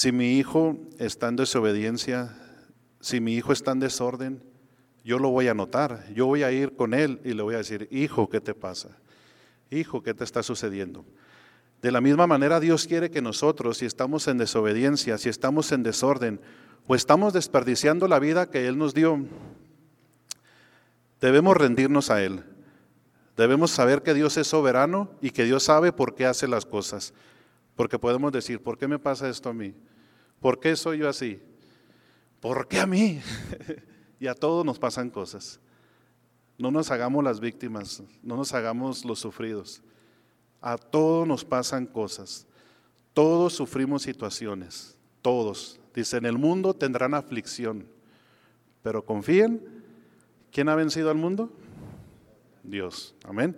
[0.00, 2.34] Si mi hijo está en desobediencia,
[3.00, 4.42] si mi hijo está en desorden,
[5.04, 6.06] yo lo voy a notar.
[6.14, 8.96] Yo voy a ir con él y le voy a decir, hijo, ¿qué te pasa?
[9.70, 11.04] Hijo, ¿qué te está sucediendo?
[11.82, 15.82] De la misma manera Dios quiere que nosotros, si estamos en desobediencia, si estamos en
[15.82, 16.40] desorden,
[16.86, 19.22] o estamos desperdiciando la vida que Él nos dio,
[21.20, 22.42] debemos rendirnos a Él.
[23.36, 27.12] Debemos saber que Dios es soberano y que Dios sabe por qué hace las cosas.
[27.76, 29.74] Porque podemos decir, ¿por qué me pasa esto a mí?
[30.40, 31.40] ¿Por qué soy yo así?
[32.40, 33.20] ¿Por qué a mí?
[34.20, 35.60] y a todos nos pasan cosas.
[36.58, 39.82] No nos hagamos las víctimas, no nos hagamos los sufridos.
[40.60, 42.46] A todos nos pasan cosas.
[43.14, 44.96] Todos sufrimos situaciones.
[45.22, 45.80] Todos.
[45.94, 47.86] Dice, en el mundo tendrán aflicción.
[48.82, 49.84] Pero confíen,
[50.52, 51.50] ¿quién ha vencido al mundo?
[52.62, 53.14] Dios.
[53.24, 53.56] Amén.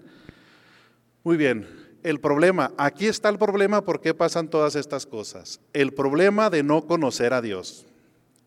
[1.24, 1.81] Muy bien.
[2.02, 5.60] El problema, aquí está el problema, ¿por qué pasan todas estas cosas?
[5.72, 7.86] El problema de no conocer a Dios.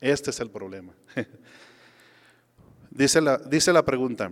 [0.02, 0.94] Este es el problema.
[2.92, 4.30] dice, la, dice la pregunta,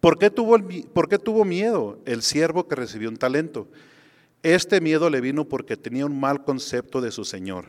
[0.00, 0.58] ¿por qué, tuvo
[0.92, 3.68] ¿por qué tuvo miedo el siervo que recibió un talento?
[4.42, 7.68] Este miedo le vino porque tenía un mal concepto de su Señor,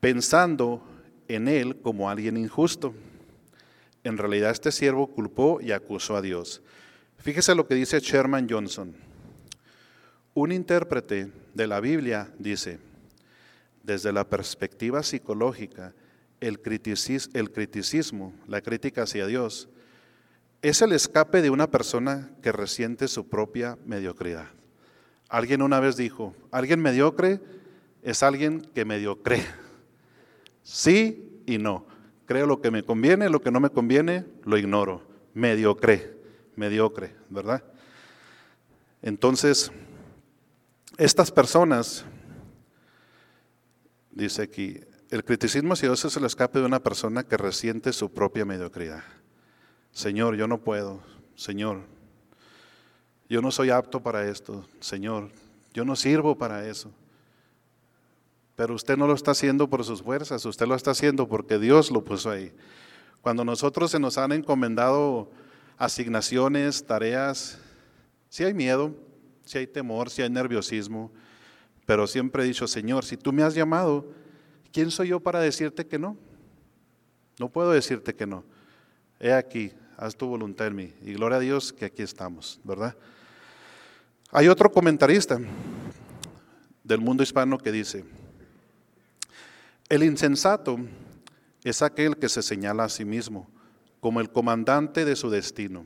[0.00, 0.82] pensando
[1.28, 2.94] en él como alguien injusto.
[4.02, 6.62] En realidad este siervo culpó y acusó a Dios.
[7.18, 9.11] Fíjese lo que dice Sherman Johnson.
[10.34, 12.78] Un intérprete de la Biblia dice,
[13.82, 15.94] desde la perspectiva psicológica,
[16.40, 19.68] el criticismo, la crítica hacia Dios,
[20.62, 24.48] es el escape de una persona que resiente su propia mediocridad.
[25.28, 27.40] Alguien una vez dijo, alguien mediocre
[28.02, 29.44] es alguien que mediocre.
[30.62, 31.86] Sí y no.
[32.26, 35.02] Creo lo que me conviene, lo que no me conviene, lo ignoro.
[35.34, 36.16] Mediocre,
[36.56, 37.64] mediocre, ¿verdad?
[39.02, 39.72] Entonces,
[40.98, 42.04] estas personas,
[44.10, 48.12] dice aquí, el criticismo hacia Dios es el escape de una persona que resiente su
[48.12, 49.02] propia mediocridad.
[49.90, 51.02] Señor, yo no puedo.
[51.34, 51.80] Señor,
[53.28, 54.66] yo no soy apto para esto.
[54.80, 55.30] Señor,
[55.74, 56.90] yo no sirvo para eso.
[58.56, 61.90] Pero usted no lo está haciendo por sus fuerzas, usted lo está haciendo porque Dios
[61.90, 62.52] lo puso ahí.
[63.20, 65.30] Cuando nosotros se nos han encomendado
[65.78, 67.58] asignaciones, tareas,
[68.28, 68.94] si hay miedo,
[69.44, 71.10] si hay temor, si hay nerviosismo,
[71.86, 74.12] pero siempre he dicho, Señor, si tú me has llamado,
[74.72, 76.16] ¿quién soy yo para decirte que no?
[77.38, 78.44] No puedo decirte que no.
[79.18, 80.94] He aquí, haz tu voluntad en mí.
[81.02, 82.96] Y gloria a Dios que aquí estamos, ¿verdad?
[84.30, 85.38] Hay otro comentarista
[86.84, 88.04] del mundo hispano que dice,
[89.88, 90.78] el insensato
[91.64, 93.48] es aquel que se señala a sí mismo
[94.00, 95.84] como el comandante de su destino,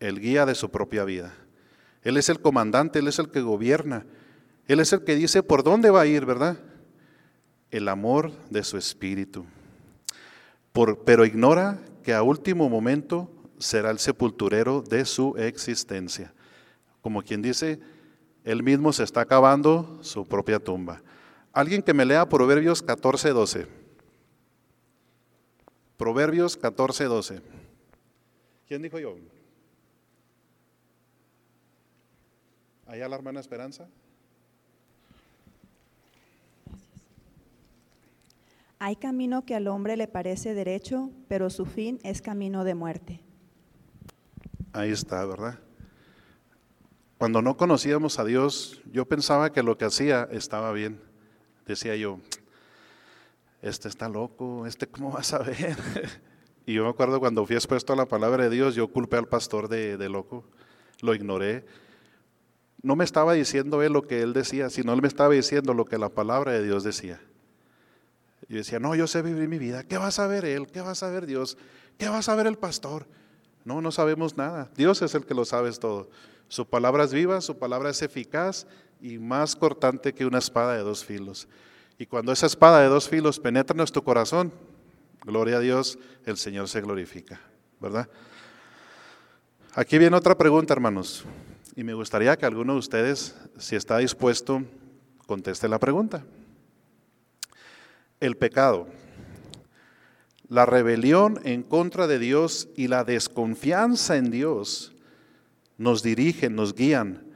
[0.00, 1.34] el guía de su propia vida.
[2.04, 4.06] Él es el comandante, Él es el que gobierna,
[4.68, 6.58] Él es el que dice por dónde va a ir, ¿verdad?
[7.70, 9.46] El amor de su espíritu.
[11.04, 16.32] pero ignora que a último momento será el sepulturero de su existencia.
[17.00, 17.80] Como quien dice,
[18.44, 21.02] Él mismo se está acabando su propia tumba.
[21.52, 23.66] Alguien que me lea Proverbios 14, 12.
[25.96, 27.40] Proverbios 14, 12.
[28.66, 29.16] ¿Quién dijo yo?
[32.94, 33.88] ¿Allá la hermana Esperanza?
[38.78, 43.20] Hay camino que al hombre le parece derecho, pero su fin es camino de muerte.
[44.72, 45.58] Ahí está, ¿verdad?
[47.18, 51.00] Cuando no conocíamos a Dios, yo pensaba que lo que hacía estaba bien
[51.66, 52.20] decía yo,
[53.60, 55.76] este está loco, este cómo va a saber.
[56.64, 59.26] y yo me acuerdo cuando fui expuesto a la palabra de Dios, yo culpé al
[59.26, 60.44] pastor de, de loco,
[61.00, 61.64] lo ignoré.
[62.84, 65.86] No me estaba diciendo él lo que él decía, sino él me estaba diciendo lo
[65.86, 67.18] que la palabra de Dios decía.
[68.46, 69.84] Yo decía, no, yo sé vivir mi vida.
[69.84, 70.66] ¿Qué va a saber él?
[70.66, 71.56] ¿Qué va a saber Dios?
[71.96, 73.06] ¿Qué va a saber el pastor?
[73.64, 74.70] No, no sabemos nada.
[74.76, 76.10] Dios es el que lo sabe todo.
[76.48, 78.66] Su palabra es viva, su palabra es eficaz
[79.00, 81.48] y más cortante que una espada de dos filos.
[81.96, 84.52] Y cuando esa espada de dos filos penetra en nuestro corazón,
[85.24, 87.40] gloria a Dios, el Señor se glorifica,
[87.80, 88.10] ¿verdad?
[89.74, 91.24] Aquí viene otra pregunta, hermanos,
[91.76, 94.62] y me gustaría que alguno de ustedes, si está dispuesto,
[95.26, 96.24] conteste la pregunta.
[98.20, 98.86] El pecado,
[100.48, 104.94] la rebelión en contra de Dios y la desconfianza en Dios
[105.76, 107.26] nos dirigen, nos guían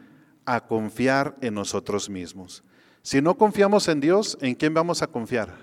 [0.44, 2.62] a confiar en nosotros mismos.
[3.02, 5.56] Si no confiamos en Dios, ¿en quién vamos a confiar?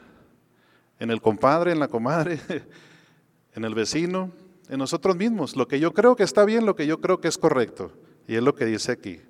[1.00, 2.40] ¿En el compadre, en la comadre,
[3.56, 4.32] en el vecino,
[4.68, 5.56] en nosotros mismos?
[5.56, 7.92] Lo que yo creo que está bien, lo que yo creo que es correcto.
[8.28, 9.22] Y es lo que dice aquí.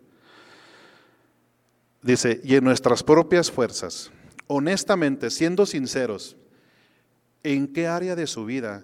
[2.01, 4.11] Dice, y en nuestras propias fuerzas
[4.47, 6.35] honestamente, siendo sinceros,
[7.43, 8.83] ¿en qué área de su vida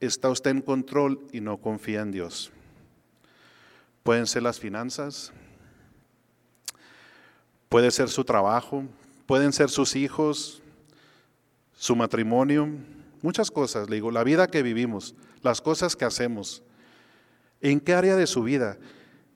[0.00, 2.50] está usted en control y no confía en Dios?
[4.02, 5.32] Pueden ser las finanzas,
[7.68, 8.84] puede ser su trabajo,
[9.26, 10.62] pueden ser sus hijos,
[11.76, 12.68] su matrimonio,
[13.22, 13.88] muchas cosas.
[13.88, 16.62] Le digo, la vida que vivimos, las cosas que hacemos.
[17.62, 18.78] ¿En qué área de su vida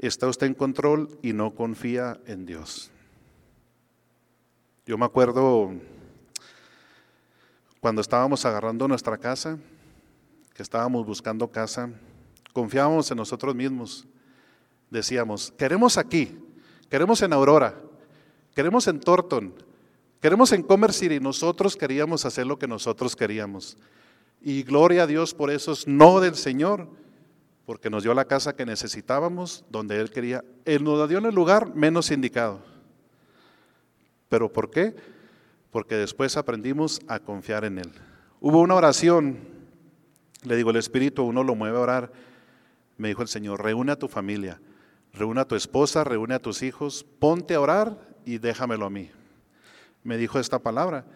[0.06, 2.90] está usted en control y no confía en Dios?
[4.86, 5.72] Yo me acuerdo
[7.80, 9.58] cuando estábamos agarrando nuestra casa,
[10.54, 11.90] que estábamos buscando casa,
[12.52, 14.06] confiábamos en nosotros mismos.
[14.90, 16.38] Decíamos, queremos aquí,
[16.88, 17.74] queremos en Aurora,
[18.54, 19.52] queremos en Thornton,
[20.20, 23.76] queremos en Commerce y Nosotros queríamos hacer lo que nosotros queríamos.
[24.40, 26.88] Y gloria a Dios por esos no del Señor,
[27.66, 30.44] porque nos dio la casa que necesitábamos, donde Él quería.
[30.64, 32.61] Él nos la dio en el lugar menos indicado.
[34.28, 34.94] ¿Pero por qué?
[35.70, 37.90] Porque después aprendimos a confiar en Él.
[38.40, 39.38] Hubo una oración,
[40.43, 42.12] le digo, el Espíritu, uno lo mueve a orar.
[42.99, 44.60] Me dijo el Señor, reúne a tu familia,
[45.12, 49.10] reúne a tu esposa, reúne a tus hijos, ponte a orar y déjamelo a mí.
[50.02, 51.06] Me dijo esta palabra,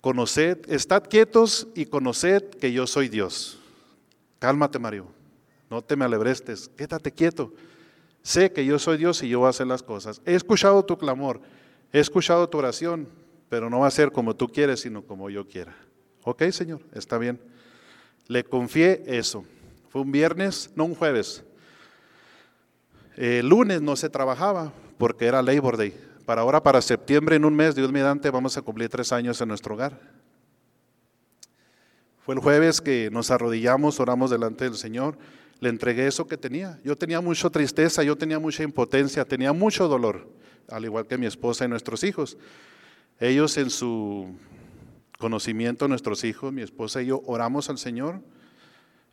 [0.00, 3.60] conoced, estad quietos y conoced que yo soy Dios.
[4.40, 5.15] Cálmate, Mario,
[5.70, 7.52] no te me alebrestes, quédate quieto.
[8.22, 10.20] Sé que yo soy Dios y yo voy a hacer las cosas.
[10.24, 11.40] He escuchado tu clamor,
[11.92, 13.08] he escuchado tu oración,
[13.48, 15.76] pero no va a ser como tú quieres, sino como yo quiera.
[16.24, 17.40] Ok, Señor, está bien.
[18.26, 19.44] Le confié eso.
[19.90, 21.44] Fue un viernes, no un jueves.
[23.16, 25.94] El lunes no se trabajaba porque era Labor Day.
[26.26, 29.48] Para ahora, para septiembre, en un mes, Dios mediante, vamos a cumplir tres años en
[29.48, 30.00] nuestro hogar.
[32.24, 35.16] Fue el jueves que nos arrodillamos, oramos delante del Señor,
[35.60, 36.78] le entregué eso que tenía.
[36.84, 40.28] Yo tenía mucha tristeza, yo tenía mucha impotencia, tenía mucho dolor,
[40.68, 42.36] al igual que mi esposa y nuestros hijos.
[43.18, 44.34] Ellos en su
[45.18, 48.20] conocimiento, nuestros hijos, mi esposa y yo, oramos al Señor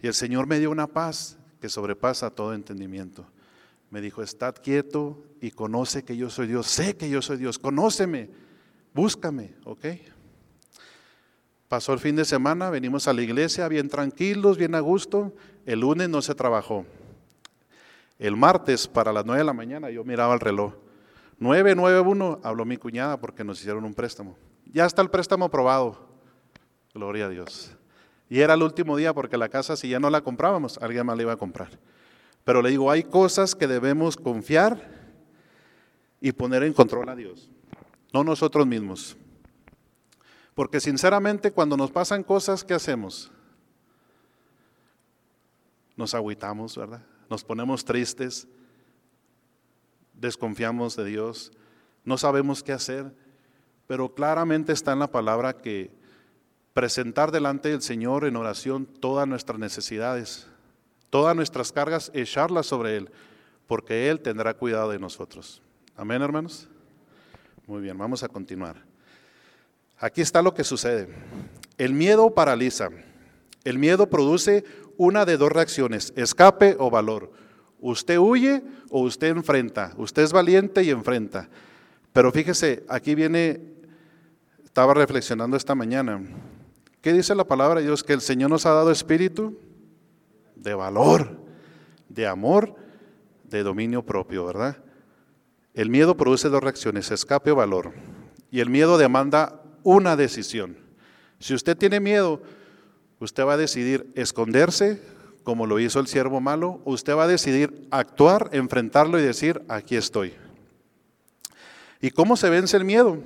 [0.02, 3.26] y el Señor me dio una paz que sobrepasa todo entendimiento.
[3.90, 6.68] Me dijo, estad quieto y conoce que yo soy Dios.
[6.68, 7.60] Sé que yo soy Dios.
[7.60, 8.30] Conóceme,
[8.94, 9.86] búscame, ¿ok?
[11.74, 15.34] Pasó el fin de semana, venimos a la iglesia bien tranquilos, bien a gusto.
[15.66, 16.86] El lunes no se trabajó.
[18.20, 20.76] El martes para las nueve de la mañana yo miraba el reloj.
[21.40, 24.38] 991 habló mi cuñada porque nos hicieron un préstamo.
[24.72, 25.98] Ya está el préstamo aprobado.
[26.94, 27.72] Gloria a Dios.
[28.30, 31.18] Y era el último día porque la casa si ya no la comprábamos, alguien más
[31.18, 31.72] la iba a comprar.
[32.44, 34.92] Pero le digo, hay cosas que debemos confiar
[36.22, 37.50] y poner en control a Dios,
[38.14, 39.18] no nosotros mismos.
[40.56, 43.32] Porque sinceramente cuando nos pasan cosas, ¿qué hacemos?
[45.96, 47.02] Nos agüitamos, ¿verdad?
[47.30, 48.48] Nos ponemos tristes,
[50.14, 51.52] desconfiamos de Dios,
[52.06, 53.14] no sabemos qué hacer,
[53.88, 55.92] pero claramente está en la palabra que
[56.74, 60.48] presentar delante del Señor en oración todas nuestras necesidades,
[61.10, 63.12] todas nuestras cargas, echarlas sobre Él,
[63.68, 65.62] porque Él tendrá cuidado de nosotros.
[65.96, 66.68] Amén, hermanos.
[67.68, 68.93] Muy bien, vamos a continuar.
[70.04, 71.08] Aquí está lo que sucede.
[71.78, 72.90] El miedo paraliza.
[73.64, 74.66] El miedo produce
[74.98, 77.32] una de dos reacciones, escape o valor.
[77.80, 79.94] Usted huye o usted enfrenta.
[79.96, 81.48] Usted es valiente y enfrenta.
[82.12, 83.62] Pero fíjese, aquí viene,
[84.66, 86.22] estaba reflexionando esta mañana.
[87.00, 88.04] ¿Qué dice la palabra de Dios?
[88.04, 89.58] Que el Señor nos ha dado espíritu
[90.58, 91.40] de valor,
[92.10, 92.76] de amor,
[93.46, 94.84] de dominio propio, ¿verdad?
[95.74, 97.94] El miedo produce dos reacciones, escape o valor.
[98.52, 100.78] Y el miedo demanda una decisión.
[101.40, 102.42] Si usted tiene miedo,
[103.20, 105.02] usted va a decidir esconderse,
[105.44, 109.96] como lo hizo el siervo malo, usted va a decidir actuar, enfrentarlo y decir, aquí
[109.96, 110.34] estoy.
[112.02, 113.22] ¿Y cómo se vence el miedo?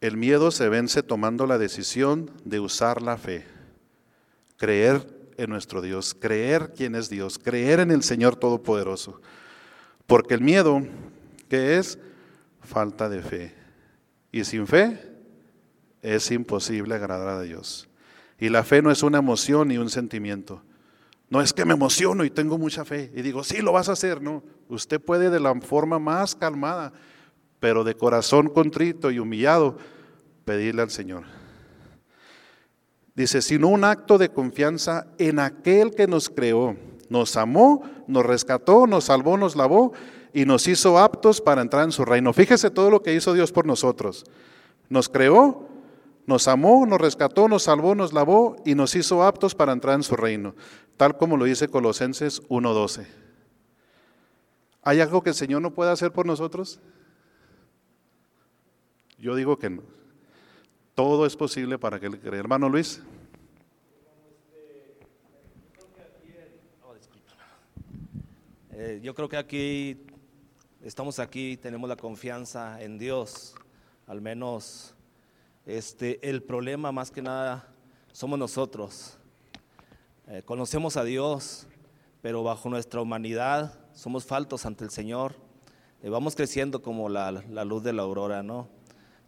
[0.00, 3.44] El miedo se vence tomando la decisión de usar la fe,
[4.56, 5.06] creer
[5.36, 9.20] en nuestro Dios, creer quién es Dios, creer en el Señor Todopoderoso.
[10.06, 10.82] Porque el miedo,
[11.48, 11.98] ¿qué es?
[12.60, 13.61] Falta de fe.
[14.32, 14.98] Y sin fe
[16.00, 17.88] es imposible agradar a Dios.
[18.38, 20.62] Y la fe no es una emoción ni un sentimiento.
[21.28, 23.92] No es que me emociono y tengo mucha fe y digo, sí, lo vas a
[23.92, 24.20] hacer.
[24.20, 26.92] No, usted puede de la forma más calmada,
[27.60, 29.78] pero de corazón contrito y humillado,
[30.44, 31.24] pedirle al Señor.
[33.14, 36.76] Dice, sino un acto de confianza en aquel que nos creó,
[37.10, 39.92] nos amó, nos rescató, nos salvó, nos lavó
[40.32, 42.32] y nos hizo aptos para entrar en su reino.
[42.32, 44.24] Fíjese todo lo que hizo Dios por nosotros.
[44.88, 45.68] Nos creó,
[46.26, 50.02] nos amó, nos rescató, nos salvó, nos lavó y nos hizo aptos para entrar en
[50.02, 50.54] su reino,
[50.96, 53.06] tal como lo dice Colosenses 1.12.
[54.82, 56.80] ¿Hay algo que el Señor no puede hacer por nosotros?
[59.18, 59.82] Yo digo que no.
[60.94, 62.40] Todo es posible para que crea.
[62.40, 63.00] Hermano Luis.
[68.72, 70.06] Eh, yo creo que aquí
[70.84, 73.54] estamos aquí, tenemos la confianza en Dios.
[74.06, 74.94] Al menos
[75.64, 77.68] este, el problema más que nada
[78.12, 79.16] somos nosotros.
[80.26, 81.66] Eh, conocemos a Dios,
[82.20, 85.36] pero bajo nuestra humanidad somos faltos ante el Señor.
[86.02, 88.68] Eh, vamos creciendo como la, la luz de la aurora, ¿no?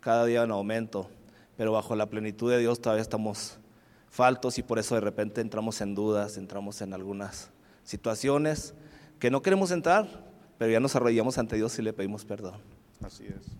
[0.00, 1.08] Cada día en aumento,
[1.56, 3.58] pero bajo la plenitud de Dios todavía estamos
[4.10, 7.50] faltos y por eso de repente entramos en dudas, entramos en algunas
[7.84, 8.74] situaciones
[9.18, 12.54] que no queremos entrar, pero ya nos arrodillamos ante Dios y le pedimos perdón.
[13.00, 13.54] Así es.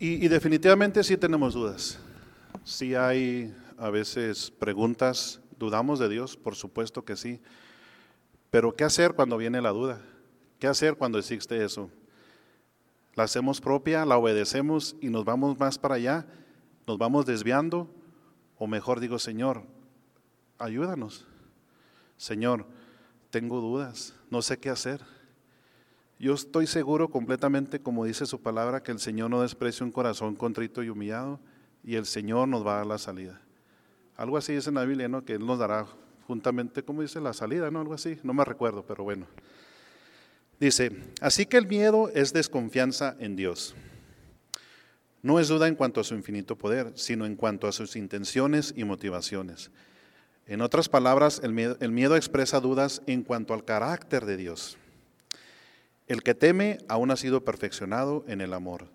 [0.00, 1.98] Y, definitivamente sí tenemos dudas.
[2.64, 7.40] Sí hay a veces preguntas, dudamos de Dios, por supuesto que sí.
[8.50, 10.00] Pero ¿qué hacer cuando viene la duda?
[10.60, 11.90] ¿Qué hacer cuando existe eso?
[13.16, 16.26] ¿La hacemos propia, la obedecemos y nos vamos más para allá?
[16.86, 17.90] ¿Nos vamos desviando?
[18.56, 19.64] O mejor digo, Señor,
[20.58, 21.26] ayúdanos.
[22.16, 22.66] Señor,
[23.30, 25.00] tengo dudas, no sé qué hacer.
[26.18, 30.34] Yo estoy seguro completamente, como dice su palabra, que el Señor no desprecia un corazón
[30.34, 31.38] contrito y humillado
[31.84, 33.40] y el Señor nos va a dar la salida.
[34.16, 35.24] Algo así dice en la Biblia, ¿no?
[35.24, 35.86] Que Él nos dará
[36.26, 37.20] juntamente, ¿cómo dice?
[37.20, 37.80] La salida, ¿no?
[37.80, 39.26] Algo así, no me recuerdo, pero bueno.
[40.58, 43.76] Dice, así que el miedo es desconfianza en Dios.
[45.22, 48.74] No es duda en cuanto a su infinito poder, sino en cuanto a sus intenciones
[48.76, 49.70] y motivaciones.
[50.46, 54.78] En otras palabras, el miedo, el miedo, expresa dudas en cuanto al carácter de Dios.
[56.08, 58.88] El que teme aún ha sido perfeccionado en el amor,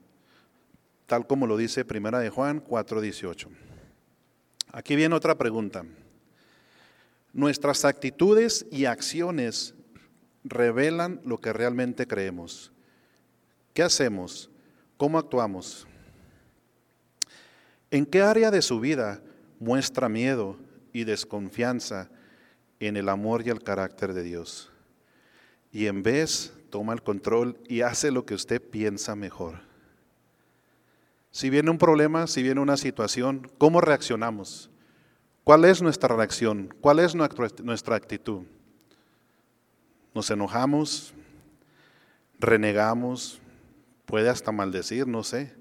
[1.06, 3.50] tal como lo dice Primera de Juan 4:18.
[4.72, 5.86] Aquí viene otra pregunta.
[7.32, 9.76] Nuestras actitudes y acciones
[10.44, 12.72] revelan lo que realmente creemos.
[13.76, 14.50] ¿Qué hacemos?
[14.98, 15.88] ¿Cómo actuamos?
[17.92, 19.22] ¿En qué área de su vida
[19.60, 20.58] muestra miedo
[20.92, 22.10] y desconfianza
[22.80, 24.72] en el amor y el carácter de Dios?
[25.72, 29.60] Y en vez toma el control y hace lo que usted piensa mejor.
[31.30, 34.72] Si viene un problema, si viene una situación, ¿cómo reaccionamos?
[35.44, 36.74] ¿Cuál es nuestra reacción?
[36.82, 38.42] ¿Cuál es nuestra actitud?
[40.16, 41.14] Nos enojamos,
[42.40, 43.40] renegamos,
[44.08, 45.54] puede hasta maldecir, no sé.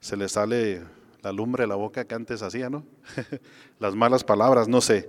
[0.00, 0.82] Se le sale
[1.22, 2.84] la lumbre de la boca que antes hacía, ¿no?
[3.78, 5.08] Las malas palabras, no sé.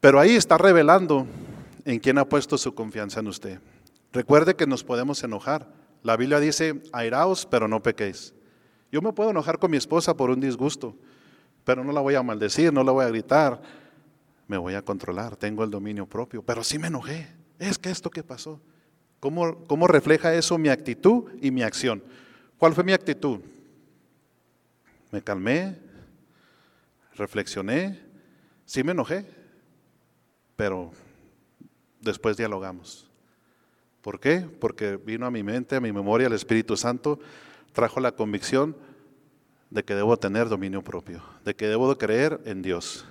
[0.00, 1.24] Pero ahí está revelando
[1.84, 3.60] en quién ha puesto su confianza en usted.
[4.16, 5.68] Recuerde que nos podemos enojar.
[6.02, 8.32] La Biblia dice, airaos, pero no pequéis.
[8.90, 10.96] Yo me puedo enojar con mi esposa por un disgusto,
[11.64, 13.60] pero no la voy a maldecir, no la voy a gritar,
[14.48, 17.28] me voy a controlar, tengo el dominio propio, pero sí me enojé.
[17.58, 18.58] Es que esto que pasó.
[19.20, 22.02] ¿Cómo, ¿Cómo refleja eso mi actitud y mi acción?
[22.56, 23.40] ¿Cuál fue mi actitud?
[25.10, 25.76] Me calmé,
[27.16, 28.00] reflexioné,
[28.64, 29.26] sí me enojé,
[30.56, 30.90] pero
[32.00, 33.06] después dialogamos.
[34.06, 34.48] ¿Por qué?
[34.60, 37.18] Porque vino a mi mente, a mi memoria, el Espíritu Santo
[37.72, 38.76] trajo la convicción
[39.70, 43.04] de que debo tener dominio propio, de que debo creer en Dios.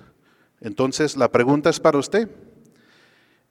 [0.58, 2.30] Entonces, la pregunta es para usted.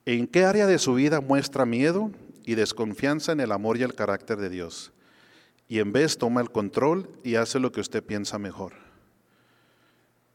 [0.06, 2.10] ¿En qué área de su vida muestra miedo
[2.44, 4.90] y desconfianza en el amor y el carácter de Dios?
[5.68, 8.72] Y en vez toma el control y hace lo que usted piensa mejor.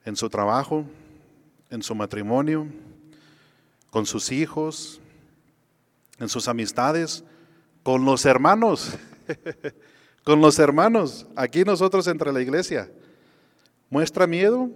[0.06, 0.86] En su trabajo,
[1.72, 2.68] en su matrimonio,
[3.90, 5.01] con sus hijos,
[6.22, 7.26] en sus amistades,
[7.84, 8.94] con los hermanos,
[10.24, 12.90] con los hermanos, aquí nosotros entre la iglesia.
[13.90, 14.70] ¿Muestra miedo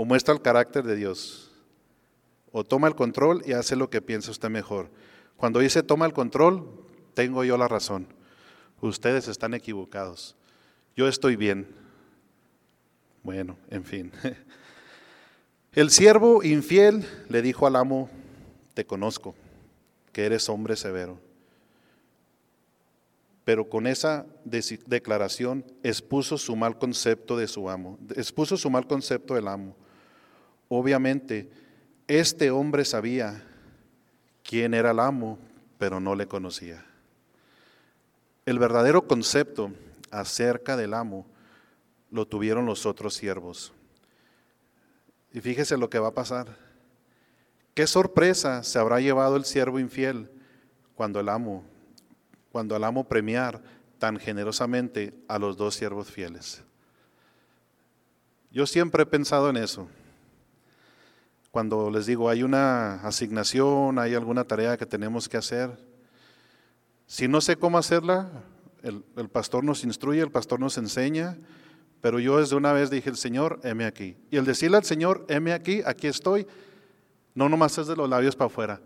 [0.00, 1.50] o muestra el carácter de Dios.
[2.52, 4.90] O toma el control y hace lo que piensa usted mejor.
[5.36, 6.70] Cuando dice toma el control,
[7.14, 8.06] tengo yo la razón.
[8.80, 10.36] Ustedes están equivocados.
[10.96, 11.66] Yo estoy bien.
[13.24, 14.12] Bueno, en fin.
[15.72, 18.08] El siervo infiel le dijo al amo,
[18.74, 19.34] te conozco,
[20.18, 21.16] que eres hombre severo.
[23.44, 29.34] Pero con esa declaración expuso su mal concepto de su amo, expuso su mal concepto
[29.34, 29.76] del amo.
[30.68, 31.48] Obviamente,
[32.08, 33.44] este hombre sabía
[34.42, 35.38] quién era el amo,
[35.78, 36.84] pero no le conocía.
[38.44, 39.70] El verdadero concepto
[40.10, 41.26] acerca del amo
[42.10, 43.72] lo tuvieron los otros siervos.
[45.32, 46.67] Y fíjese lo que va a pasar.
[47.78, 50.28] Qué sorpresa se habrá llevado el siervo infiel
[50.96, 51.62] cuando el amo,
[52.50, 53.62] cuando el amo premiar
[54.00, 56.60] tan generosamente a los dos siervos fieles.
[58.50, 59.86] Yo siempre he pensado en eso
[61.52, 65.70] cuando les digo, hay una asignación, hay alguna tarea que tenemos que hacer.
[67.06, 68.28] Si no sé cómo hacerla,
[68.82, 71.38] el, pastor nos instruye, el pastor nos enseña,
[72.00, 74.16] pero yo desde una vez dije, el Señor, heme aquí.
[74.32, 76.44] Y el decirle al Señor, heme aquí, aquí estoy,
[77.38, 78.80] no nomás es de los labios para afuera.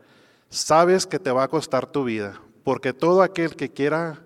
[0.51, 4.23] Sabes que te va a costar tu vida, porque todo aquel que quiera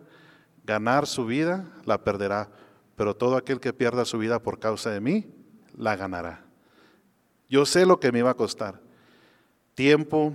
[0.65, 2.49] ganar su vida, la perderá,
[2.97, 5.33] pero todo aquel que pierda su vida por causa de mí,
[5.77, 6.45] la ganará.
[7.49, 8.81] Yo sé lo que me iba a costar.
[9.77, 10.35] Tiempo,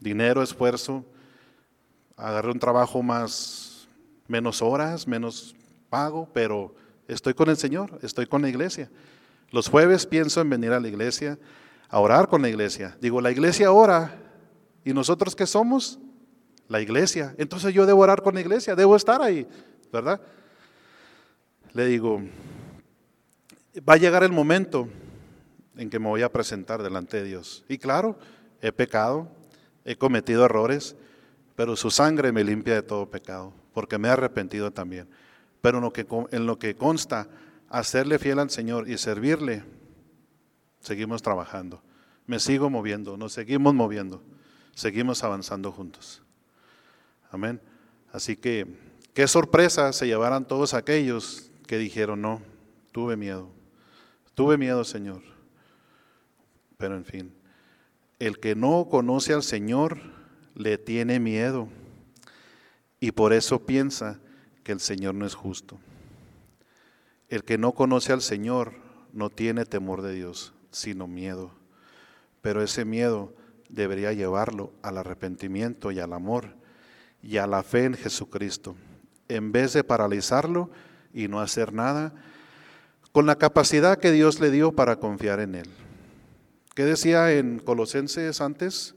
[0.00, 1.04] dinero, esfuerzo.
[2.16, 3.86] Agarré un trabajo más,
[4.26, 5.54] menos horas, menos
[5.88, 6.74] pago, pero
[7.06, 8.90] estoy con el Señor, estoy con la iglesia.
[9.52, 11.38] Los jueves pienso en venir a la iglesia,
[11.90, 12.96] a orar con la iglesia.
[13.00, 14.16] Digo, la iglesia ora,
[14.84, 15.98] ¿y nosotros qué somos?
[16.68, 17.34] La iglesia.
[17.36, 19.46] Entonces yo debo orar con la iglesia, debo estar ahí,
[19.92, 20.20] ¿verdad?
[21.72, 22.22] Le digo,
[23.88, 24.88] va a llegar el momento
[25.76, 27.64] en que me voy a presentar delante de Dios.
[27.68, 28.16] Y claro,
[28.60, 29.28] he pecado,
[29.84, 30.94] he cometido errores,
[31.56, 35.08] pero su sangre me limpia de todo pecado, porque me he arrepentido también.
[35.60, 37.28] Pero lo que, en lo que consta
[37.68, 39.64] hacerle fiel al Señor y servirle,
[40.80, 41.82] seguimos trabajando.
[42.26, 44.22] Me sigo moviendo, nos seguimos moviendo,
[44.74, 46.22] seguimos avanzando juntos.
[47.30, 47.60] Amén.
[48.12, 48.66] Así que,
[49.14, 52.42] qué sorpresa se llevarán todos aquellos que dijeron, no,
[52.92, 53.48] tuve miedo,
[54.34, 55.22] tuve miedo, Señor.
[56.76, 57.32] Pero en fin,
[58.18, 60.00] el que no conoce al Señor
[60.54, 61.68] le tiene miedo
[63.00, 64.18] y por eso piensa
[64.62, 65.78] que el Señor no es justo.
[67.28, 68.74] El que no conoce al Señor
[69.12, 71.50] no tiene temor de Dios, sino miedo.
[72.42, 73.34] Pero ese miedo
[73.68, 76.54] debería llevarlo al arrepentimiento y al amor
[77.22, 78.74] y a la fe en Jesucristo,
[79.28, 80.70] en vez de paralizarlo
[81.12, 82.12] y no hacer nada,
[83.12, 85.68] con la capacidad que Dios le dio para confiar en Él.
[86.74, 88.94] ¿Qué decía en Colosenses antes?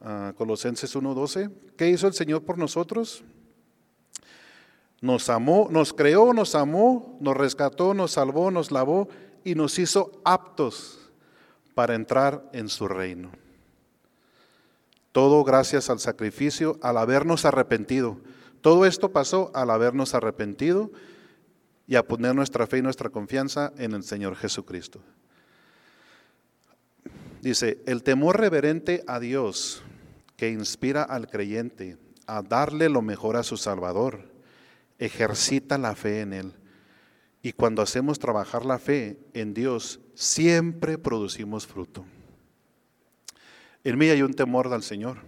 [0.00, 1.50] Uh, Colosenses 1.12.
[1.76, 3.24] ¿Qué hizo el Señor por nosotros?
[5.00, 9.08] Nos amó, nos creó, nos amó, nos rescató, nos salvó, nos lavó
[9.46, 10.98] y nos hizo aptos
[11.72, 13.30] para entrar en su reino.
[15.12, 18.18] Todo gracias al sacrificio, al habernos arrepentido.
[18.60, 20.90] Todo esto pasó al habernos arrepentido
[21.86, 25.00] y a poner nuestra fe y nuestra confianza en el Señor Jesucristo.
[27.40, 29.80] Dice, el temor reverente a Dios
[30.36, 34.28] que inspira al creyente a darle lo mejor a su Salvador,
[34.98, 36.52] ejercita la fe en Él.
[37.42, 42.04] Y cuando hacemos trabajar la fe en Dios, siempre producimos fruto.
[43.84, 45.18] En mí hay un temor al Señor,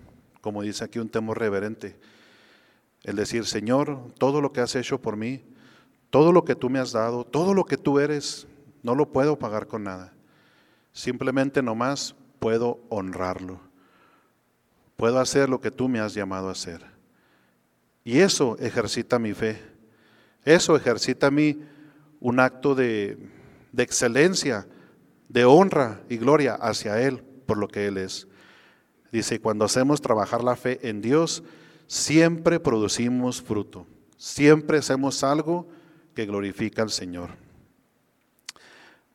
[0.40, 1.96] como dice aquí, un temor reverente.
[3.04, 5.42] El decir, Señor, todo lo que has hecho por mí,
[6.10, 8.46] todo lo que tú me has dado, todo lo que tú eres,
[8.82, 10.12] no lo puedo pagar con nada.
[10.92, 13.60] Simplemente nomás puedo honrarlo.
[14.96, 16.84] Puedo hacer lo que tú me has llamado a hacer.
[18.02, 19.62] Y eso ejercita mi fe.
[20.44, 21.62] Eso ejercita mí
[22.20, 23.18] un acto de,
[23.72, 24.66] de excelencia,
[25.28, 28.26] de honra y gloria hacia Él por lo que Él es.
[29.12, 31.42] Dice, cuando hacemos trabajar la fe en Dios,
[31.86, 33.86] siempre producimos fruto.
[34.16, 35.68] Siempre hacemos algo
[36.14, 37.30] que glorifica al Señor.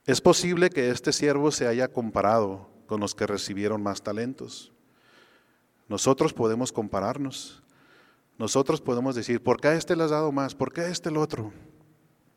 [0.06, 4.72] Es posible que este siervo se haya comparado con los que recibieron más talentos.
[5.88, 7.62] Nosotros podemos compararnos.
[8.38, 10.56] Nosotros podemos decir, ¿por qué a este le has dado más?
[10.56, 11.54] ¿Por qué a este el otro?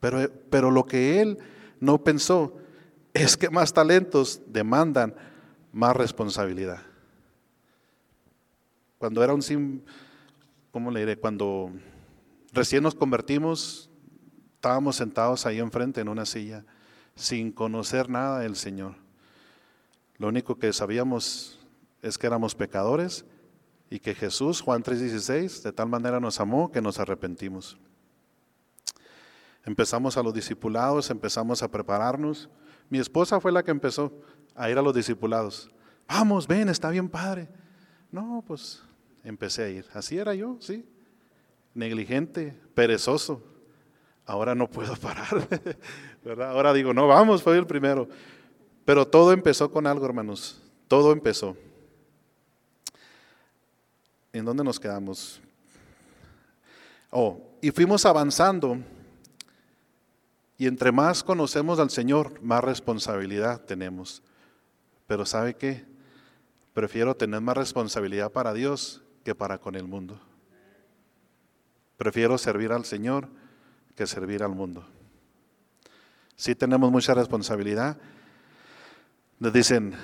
[0.01, 1.39] Pero, pero lo que él
[1.81, 2.57] no pensó
[3.15, 5.15] es que más talentos demandan
[5.73, 6.83] más responsabilidad.
[8.99, 9.83] Cuando era un sim,
[10.71, 11.17] ¿cómo le diré?
[11.17, 11.71] Cuando
[12.53, 13.91] recién nos convertimos,
[14.55, 16.65] estábamos sentados ahí enfrente en una silla
[17.15, 18.95] sin conocer nada del Señor.
[20.19, 21.59] Lo único que sabíamos
[22.03, 23.25] es que éramos pecadores
[23.91, 27.79] y que Jesús, Juan 3:16, de tal manera nos amó que nos arrepentimos.
[29.67, 32.49] Empezamos a los discipulados, empezamos a prepararnos.
[32.89, 34.13] Mi esposa fue la que empezó
[34.55, 35.69] a ir a los discipulados.
[36.07, 37.49] Vamos, ven, está bien padre.
[38.13, 38.81] No, pues
[39.25, 39.85] empecé a ir.
[39.93, 40.89] Así era yo, sí.
[41.75, 43.43] Negligente, perezoso.
[44.25, 45.49] Ahora no puedo parar.
[46.43, 48.09] Ahora digo, no, vamos, fue el primero.
[48.85, 50.63] Pero todo empezó con algo, hermanos.
[50.87, 51.57] Todo empezó.
[54.33, 55.41] ¿En dónde nos quedamos?
[57.11, 58.79] Oh, y fuimos avanzando.
[60.59, 64.23] Y entre más conocemos al Señor, más responsabilidad tenemos.
[65.07, 65.85] Pero ¿sabe qué?
[66.73, 70.21] Prefiero tener más responsabilidad para Dios que para con el mundo.
[71.97, 73.29] Prefiero servir al Señor
[73.95, 74.87] que servir al mundo.
[76.37, 77.97] Sí tenemos mucha responsabilidad.
[79.39, 79.95] Nos dicen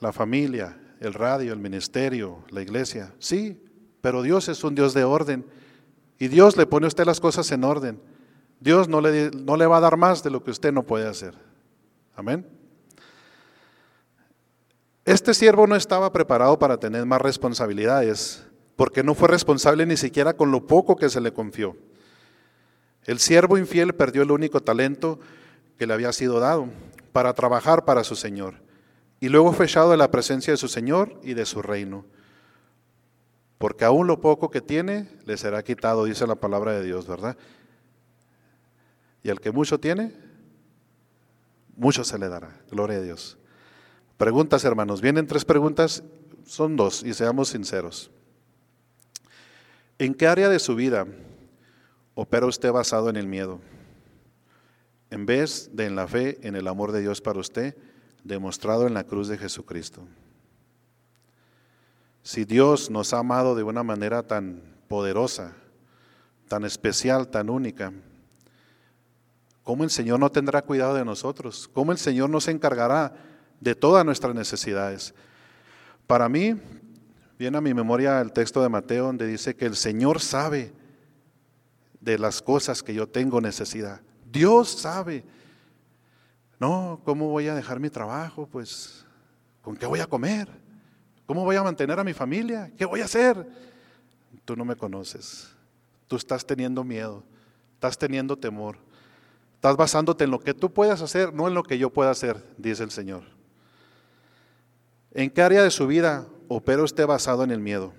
[0.00, 3.14] la familia, el radio, el ministerio, la iglesia.
[3.18, 3.62] Sí,
[4.00, 5.44] pero Dios es un Dios de orden
[6.18, 8.00] Y Dios le pone a usted las cosas en orden.
[8.60, 11.08] Dios no le, no le va a dar más de lo que usted no puede
[11.08, 11.34] hacer.
[12.14, 12.46] Amén.
[15.06, 18.46] Este siervo no estaba preparado para tener más responsabilidades,
[18.76, 21.76] porque no fue responsable ni siquiera con lo poco que se le confió.
[23.04, 25.18] El siervo infiel perdió el único talento
[25.78, 26.68] que le había sido dado
[27.12, 28.56] para trabajar para su Señor,
[29.20, 32.04] y luego fue echado de la presencia de su Señor y de su reino,
[33.56, 37.36] porque aún lo poco que tiene le será quitado, dice la palabra de Dios, ¿verdad?
[39.22, 40.14] Y al que mucho tiene,
[41.76, 42.60] mucho se le dará.
[42.70, 43.38] Gloria a Dios.
[44.16, 45.00] Preguntas, hermanos.
[45.00, 46.02] Vienen tres preguntas,
[46.44, 48.10] son dos, y seamos sinceros.
[49.98, 51.06] ¿En qué área de su vida
[52.14, 53.60] opera usted basado en el miedo?
[55.10, 57.76] En vez de en la fe, en el amor de Dios para usted,
[58.24, 60.06] demostrado en la cruz de Jesucristo.
[62.22, 65.54] Si Dios nos ha amado de una manera tan poderosa,
[66.48, 67.92] tan especial, tan única,
[69.62, 71.68] ¿cómo el Señor no tendrá cuidado de nosotros?
[71.72, 73.14] ¿Cómo el Señor no se encargará
[73.60, 75.14] de todas nuestras necesidades.
[76.06, 76.56] Para mí,
[77.38, 80.72] viene a mi memoria el texto de Mateo donde dice que el Señor sabe
[82.00, 84.00] de las cosas que yo tengo necesidad.
[84.32, 85.24] Dios sabe.
[86.58, 88.46] No, ¿cómo voy a dejar mi trabajo?
[88.50, 89.04] Pues,
[89.62, 90.48] ¿con qué voy a comer?
[91.26, 92.72] ¿Cómo voy a mantener a mi familia?
[92.76, 93.46] ¿Qué voy a hacer?
[94.44, 95.50] Tú no me conoces.
[96.08, 97.22] Tú estás teniendo miedo,
[97.74, 98.78] estás teniendo temor.
[99.60, 102.42] Estás basándote en lo que tú puedas hacer, no en lo que yo pueda hacer,
[102.56, 103.24] dice el Señor.
[105.12, 107.92] ¿En qué área de su vida opera usted basado en el miedo?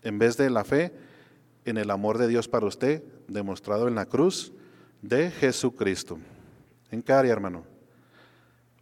[0.00, 0.94] En vez de la fe,
[1.66, 4.54] en el amor de Dios para usted, demostrado en la cruz
[5.02, 6.18] de Jesucristo.
[6.90, 7.66] ¿En qué área, hermano?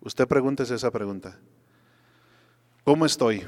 [0.01, 1.37] Usted pregúntese esa pregunta.
[2.85, 3.43] ¿Cómo estoy?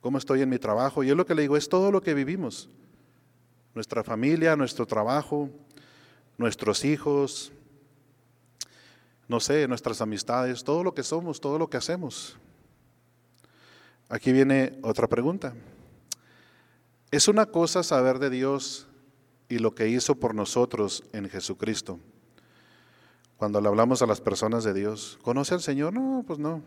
[0.00, 1.04] ¿Cómo estoy en mi trabajo?
[1.04, 2.68] Y es lo que le digo, es todo lo que vivimos.
[3.72, 5.48] Nuestra familia, nuestro trabajo,
[6.38, 7.52] nuestros hijos,
[9.28, 12.36] no sé, nuestras amistades, todo lo que somos, todo lo que hacemos.
[14.08, 15.54] Aquí viene otra pregunta.
[17.10, 18.86] Es una cosa saber de Dios
[19.48, 21.98] y lo que hizo por nosotros en Jesucristo.
[23.36, 25.92] Cuando le hablamos a las personas de Dios, ¿conoce al Señor?
[25.92, 26.62] No, pues no.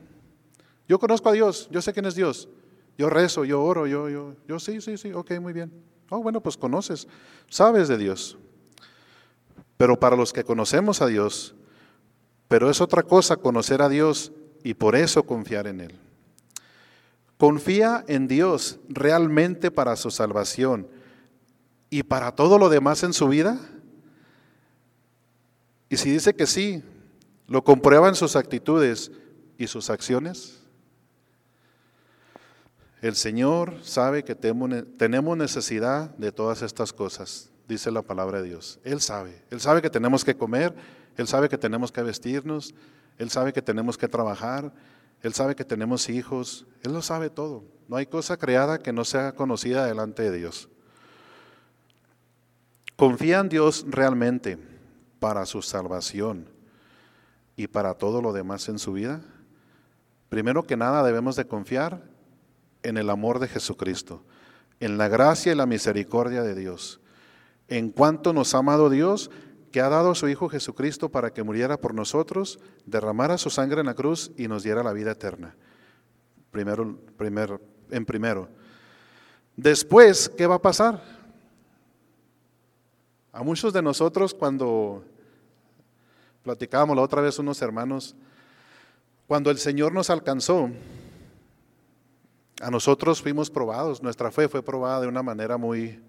[0.87, 2.47] Yo conozco a Dios, yo sé quién es Dios.
[2.97, 5.71] Yo rezo, yo oro, yo, yo, yo sí, sí, sí, ok, muy bien.
[6.09, 7.07] Oh, bueno, pues conoces,
[7.49, 8.37] sabes de Dios.
[9.77, 11.55] Pero para los que conocemos a Dios,
[12.47, 14.31] pero es otra cosa conocer a Dios
[14.63, 15.99] y por eso confiar en Él.
[17.37, 20.87] Confía en Dios realmente para su salvación
[21.89, 23.59] y para todo lo demás en su vida.
[25.89, 26.81] Y si dice que sí,
[27.47, 29.11] lo comprueba en sus actitudes
[29.57, 30.61] y sus acciones.
[33.01, 38.79] El Señor sabe que tenemos necesidad de todas estas cosas, dice la palabra de Dios.
[38.83, 40.73] Él sabe, Él sabe que tenemos que comer,
[41.17, 42.73] él sabe que tenemos que vestirnos,
[43.17, 44.73] Él sabe que tenemos que trabajar,
[45.21, 47.63] Él sabe que tenemos hijos, Él lo sabe todo.
[47.87, 50.69] No hay cosa creada que no sea conocida delante de Dios.
[52.95, 54.57] Confía en Dios realmente
[55.19, 56.49] para su salvación
[57.55, 59.21] y para todo lo demás en su vida.
[60.29, 62.03] Primero que nada debemos de confiar
[62.83, 64.23] en el amor de Jesucristo,
[64.79, 66.99] en la gracia y la misericordia de Dios.
[67.67, 69.31] En cuanto nos ha amado Dios,
[69.71, 73.81] que ha dado a su Hijo Jesucristo para que muriera por nosotros, derramara su sangre
[73.81, 75.55] en la cruz y nos diera la vida eterna.
[76.51, 78.47] Primero, primero, en primero.
[79.57, 81.01] Después, ¿qué va a pasar?
[83.33, 85.03] A muchos de nosotros cuando
[86.43, 88.15] platicábamos la otra vez unos hermanos,
[89.27, 90.69] cuando el Señor nos alcanzó,
[92.61, 96.01] a nosotros fuimos probados, nuestra fe fue probada de una manera muy,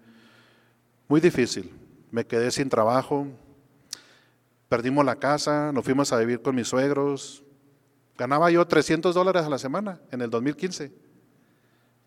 [1.07, 1.73] muy difícil.
[2.11, 3.27] Me quedé sin trabajo,
[4.69, 7.43] Perdimos la casa, nos fuimos a vivir con mis suegros.
[8.17, 10.91] Ganaba yo 300 dólares a la semana en el 2015.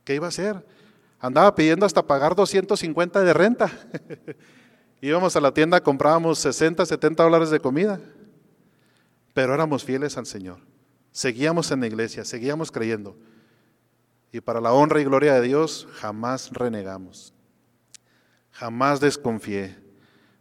[0.05, 0.65] ¿Qué iba a hacer?
[1.21, 3.71] Andaba pidiendo hasta pagar 250 de renta.
[5.01, 7.99] Íbamos a la tienda, comprábamos 60, 70 dólares de comida.
[9.33, 10.59] Pero éramos fieles al Señor.
[11.13, 13.17] Seguíamos en la iglesia, seguíamos creyendo.
[14.33, 17.33] Y para la honra y gloria de Dios, jamás renegamos.
[18.53, 19.79] Jamás desconfié.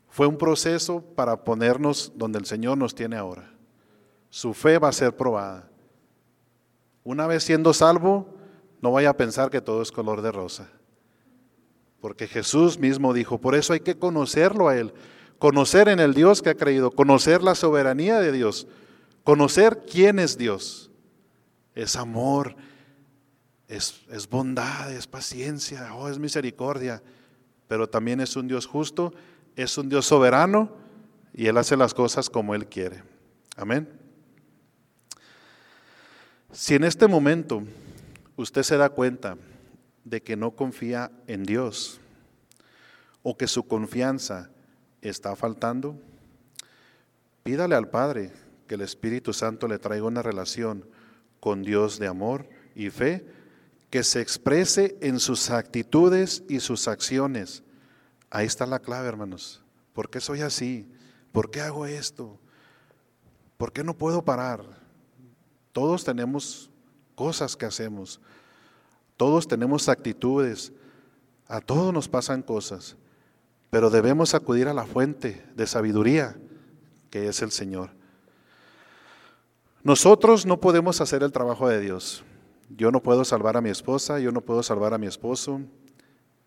[0.09, 3.53] Fue un proceso para ponernos donde el Señor nos tiene ahora.
[4.29, 5.69] Su fe va a ser probada.
[7.03, 8.35] Una vez siendo salvo,
[8.81, 10.69] no vaya a pensar que todo es color de rosa.
[12.01, 14.93] Porque Jesús mismo dijo, por eso hay que conocerlo a Él,
[15.37, 18.67] conocer en el Dios que ha creído, conocer la soberanía de Dios,
[19.23, 20.91] conocer quién es Dios.
[21.75, 22.55] Es amor,
[23.67, 27.01] es, es bondad, es paciencia, oh, es misericordia.
[27.69, 29.13] Pero también es un Dios justo,
[29.55, 30.71] es un Dios soberano
[31.35, 33.03] y Él hace las cosas como Él quiere.
[33.55, 33.87] Amén.
[36.51, 37.61] Si en este momento
[38.37, 39.37] usted se da cuenta
[40.03, 42.01] de que no confía en Dios
[43.21, 44.49] o que su confianza
[45.03, 45.95] está faltando,
[47.43, 48.31] pídale al Padre
[48.67, 50.87] que el Espíritu Santo le traiga una relación
[51.39, 53.27] con Dios de amor y fe
[53.89, 57.63] que se exprese en sus actitudes y sus acciones.
[58.29, 59.63] Ahí está la clave, hermanos.
[59.93, 60.87] ¿Por qué soy así?
[61.31, 62.39] ¿Por qué hago esto?
[63.57, 64.63] ¿Por qué no puedo parar?
[65.71, 66.69] Todos tenemos
[67.15, 68.21] cosas que hacemos.
[69.17, 70.71] Todos tenemos actitudes.
[71.47, 72.95] A todos nos pasan cosas.
[73.71, 76.37] Pero debemos acudir a la fuente de sabiduría,
[77.09, 77.91] que es el Señor.
[79.83, 82.23] Nosotros no podemos hacer el trabajo de Dios.
[82.69, 85.61] Yo no puedo salvar a mi esposa, yo no puedo salvar a mi esposo,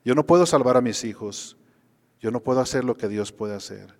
[0.05, 1.57] yo no puedo salvar a mis hijos,
[2.21, 3.95] yo no puedo hacer lo que Dios puede hacer.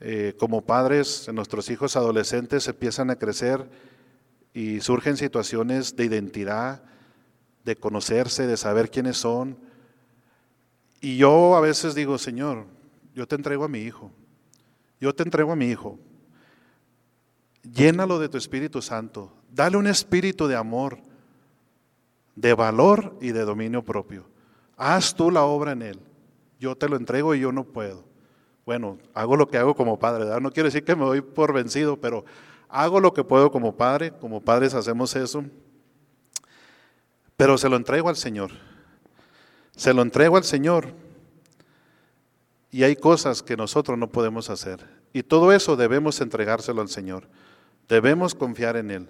[0.00, 3.68] Eh, como padres, nuestros hijos adolescentes empiezan a crecer
[4.52, 6.82] y surgen situaciones de identidad,
[7.64, 9.56] de conocerse, de saber quiénes son.
[11.00, 12.66] Y yo a veces digo, Señor,
[13.14, 14.10] yo te entrego a mi hijo,
[15.00, 15.98] yo te entrego a mi hijo,
[17.72, 20.98] llénalo de tu Espíritu Santo, dale un espíritu de amor,
[22.36, 24.26] de valor y de dominio propio.
[24.76, 26.00] Haz tú la obra en él.
[26.58, 28.04] Yo te lo entrego y yo no puedo.
[28.66, 32.00] Bueno, hago lo que hago como padre, No quiero decir que me doy por vencido,
[32.00, 32.24] pero
[32.68, 35.44] hago lo que puedo como padre, como padres hacemos eso.
[37.36, 38.50] Pero se lo entrego al Señor.
[39.76, 40.88] Se lo entrego al Señor.
[42.70, 44.88] Y hay cosas que nosotros no podemos hacer.
[45.12, 47.28] Y todo eso debemos entregárselo al Señor.
[47.88, 49.08] Debemos confiar en Él.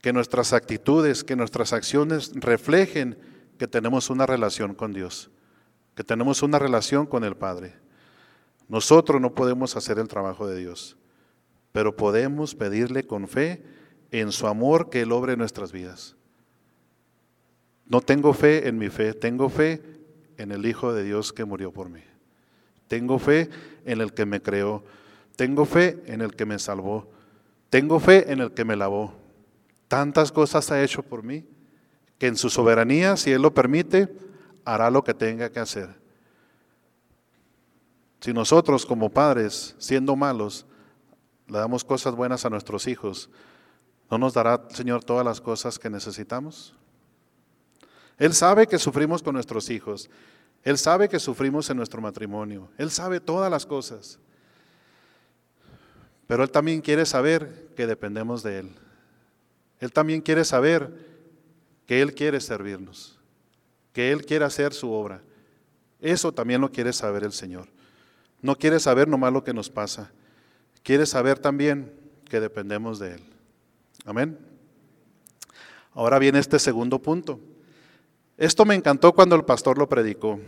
[0.00, 3.18] Que nuestras actitudes, que nuestras acciones reflejen
[3.58, 5.30] que tenemos una relación con Dios,
[5.94, 7.74] que tenemos una relación con el Padre.
[8.68, 10.96] Nosotros no podemos hacer el trabajo de Dios,
[11.70, 13.62] pero podemos pedirle con fe
[14.10, 16.16] en su amor que Él obre nuestras vidas.
[17.86, 19.82] No tengo fe en mi fe, tengo fe
[20.36, 22.02] en el Hijo de Dios que murió por mí.
[22.88, 23.48] Tengo fe
[23.84, 24.84] en el que me creó.
[25.36, 27.10] Tengo fe en el que me salvó.
[27.72, 29.14] Tengo fe en el que me lavó.
[29.88, 31.46] Tantas cosas ha hecho por mí
[32.18, 34.14] que en su soberanía, si Él lo permite,
[34.62, 35.88] hará lo que tenga que hacer.
[38.20, 40.66] Si nosotros como padres, siendo malos,
[41.48, 43.30] le damos cosas buenas a nuestros hijos,
[44.10, 46.74] ¿no nos dará, Señor, todas las cosas que necesitamos?
[48.18, 50.10] Él sabe que sufrimos con nuestros hijos.
[50.62, 52.68] Él sabe que sufrimos en nuestro matrimonio.
[52.76, 54.18] Él sabe todas las cosas.
[56.32, 58.70] Pero Él también quiere saber que dependemos de Él.
[59.80, 60.90] Él también quiere saber
[61.86, 63.18] que Él quiere servirnos,
[63.92, 65.20] que Él quiere hacer su obra.
[66.00, 67.68] Eso también lo quiere saber el Señor.
[68.40, 70.10] No quiere saber nomás lo que nos pasa.
[70.82, 71.92] Quiere saber también
[72.30, 73.22] que dependemos de Él.
[74.06, 74.38] Amén.
[75.92, 77.40] Ahora viene este segundo punto.
[78.38, 80.40] Esto me encantó cuando el pastor lo predicó.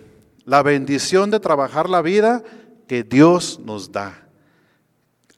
[0.47, 2.43] La bendición de trabajar la vida
[2.89, 4.24] que Dios nos da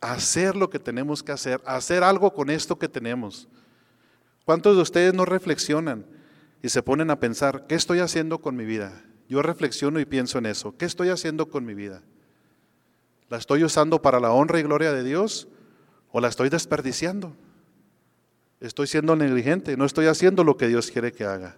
[0.00, 3.48] hacer lo que tenemos que hacer, hacer algo con esto que tenemos.
[4.44, 6.06] ¿Cuántos de ustedes no reflexionan
[6.62, 9.04] y se ponen a pensar, ¿qué estoy haciendo con mi vida?
[9.28, 12.02] Yo reflexiono y pienso en eso, ¿qué estoy haciendo con mi vida?
[13.28, 15.48] ¿La estoy usando para la honra y gloria de Dios
[16.12, 17.36] o la estoy desperdiciando?
[18.60, 21.56] Estoy siendo negligente, no estoy haciendo lo que Dios quiere que haga.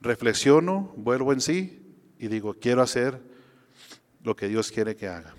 [0.00, 1.82] Reflexiono, vuelvo en sí
[2.18, 3.20] y digo, quiero hacer
[4.22, 5.34] lo que Dios quiere que haga.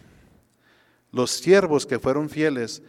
[1.12, 2.82] Los siervos que fueron fieles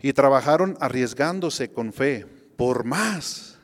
[0.00, 3.58] y trabajaron arriesgándose con fe por más,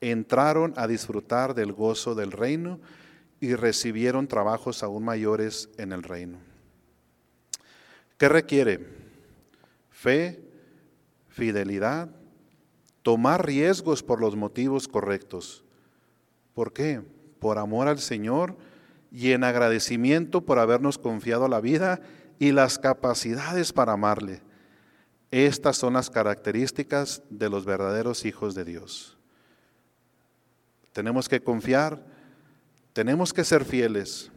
[0.00, 2.80] entraron a disfrutar del gozo del reino
[3.40, 6.38] y recibieron trabajos aún mayores en el reino.
[8.18, 8.86] ¿Qué requiere?
[9.90, 10.40] Fe,
[11.28, 12.08] fidelidad,
[13.02, 15.64] tomar riesgos por los motivos correctos.
[16.54, 17.02] ¿Por qué?
[17.38, 18.56] Por amor al Señor
[19.10, 22.00] y en agradecimiento por habernos confiado la vida
[22.42, 24.42] y las capacidades para amarle.
[25.30, 29.16] Estas son las características de los verdaderos hijos de Dios.
[30.92, 32.04] Tenemos que confiar,
[32.92, 34.32] tenemos que ser fieles,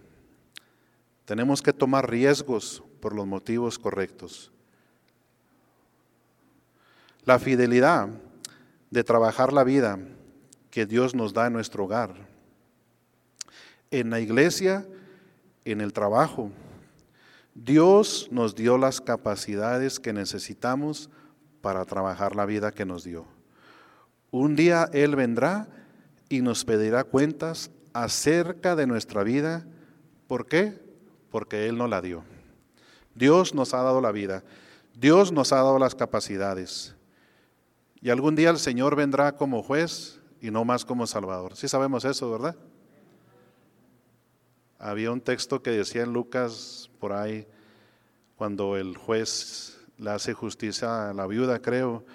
[1.25, 4.51] tenemos que tomar riesgos por los motivos correctos.
[7.23, 8.09] La fidelidad
[8.91, 9.97] de trabajar la vida
[10.69, 12.13] que Dios nos da en nuestro hogar,
[13.89, 14.85] en la iglesia,
[15.65, 16.51] en el trabajo,
[17.55, 21.09] Dios nos dio las capacidades que necesitamos
[21.61, 23.25] para trabajar la vida que nos dio.
[24.29, 25.69] Un día Él vendrá
[26.27, 29.65] y nos pedirá cuentas acerca de nuestra vida.
[30.27, 30.77] ¿Por qué?
[31.31, 32.23] Porque Él nos la dio.
[33.15, 34.43] Dios nos ha dado la vida.
[34.93, 36.93] Dios nos ha dado las capacidades.
[38.01, 41.55] Y algún día el Señor vendrá como juez y no más como Salvador.
[41.55, 42.57] Sí sabemos eso, ¿verdad?
[44.85, 47.47] Había un texto que decía en Lucas por ahí,
[48.35, 52.05] cuando el juez le hace justicia a la viuda, creo,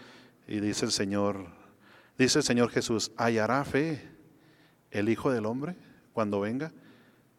[0.46, 1.46] y dice el Señor,
[2.16, 4.08] dice el Señor Jesús, ¿hallará fe
[4.92, 5.74] el Hijo del Hombre
[6.12, 6.72] cuando venga?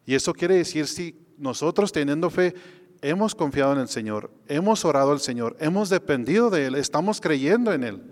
[0.04, 2.52] Y eso quiere decir si nosotros teniendo fe
[3.00, 7.72] hemos confiado en el Señor, hemos orado al Señor, hemos dependido de Él, estamos creyendo
[7.72, 8.02] en Él.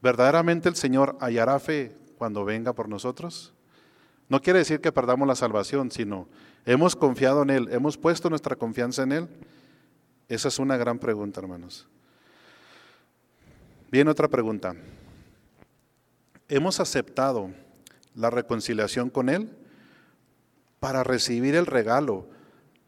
[0.00, 3.52] ¿Verdaderamente el Señor hallará fe cuando venga por nosotros?
[4.30, 6.28] No quiere decir que perdamos la salvación, sino
[6.64, 9.28] hemos confiado en Él, hemos puesto nuestra confianza en Él.
[10.28, 11.88] Esa es una gran pregunta, hermanos.
[13.90, 14.76] Bien, otra pregunta.
[16.48, 17.50] ¿Hemos aceptado
[18.14, 19.50] la reconciliación con Él
[20.78, 22.28] para recibir el regalo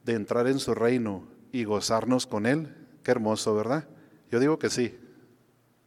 [0.04, 2.72] de entrar en su reino y gozarnos con Él?
[3.02, 3.88] Qué hermoso, ¿verdad?
[4.30, 4.96] Yo digo que sí.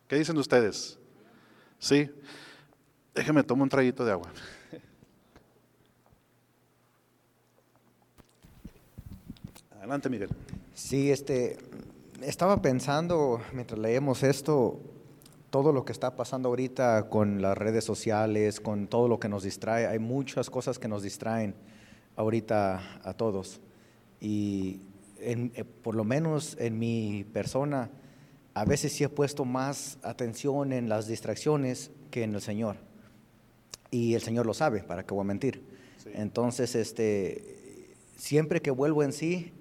[0.09, 0.99] ¿Qué dicen ustedes?
[1.79, 2.11] Sí.
[3.13, 4.29] Déjeme tomar un traguito de agua.
[9.85, 10.29] Adelante, Miguel.
[10.73, 11.57] Sí, este,
[12.23, 14.79] estaba pensando mientras leemos esto,
[15.51, 19.43] todo lo que está pasando ahorita con las redes sociales, con todo lo que nos
[19.43, 21.53] distrae, hay muchas cosas que nos distraen
[22.15, 23.61] ahorita a todos.
[24.19, 24.81] Y
[25.19, 27.91] en, eh, por lo menos en mi persona,
[28.55, 32.77] a veces sí he puesto más atención en las distracciones que en el Señor.
[33.91, 35.63] Y el Señor lo sabe, para qué voy a mentir.
[36.15, 39.53] Entonces, este, siempre que vuelvo en sí,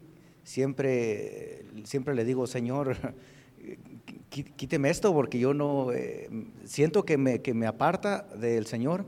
[0.44, 2.96] siempre, siempre le digo, Señor,
[4.30, 6.28] quíteme esto porque yo no, eh,
[6.64, 9.04] siento que me, que me aparta del Señor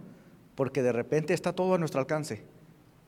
[0.55, 2.43] porque de repente está todo a nuestro alcance.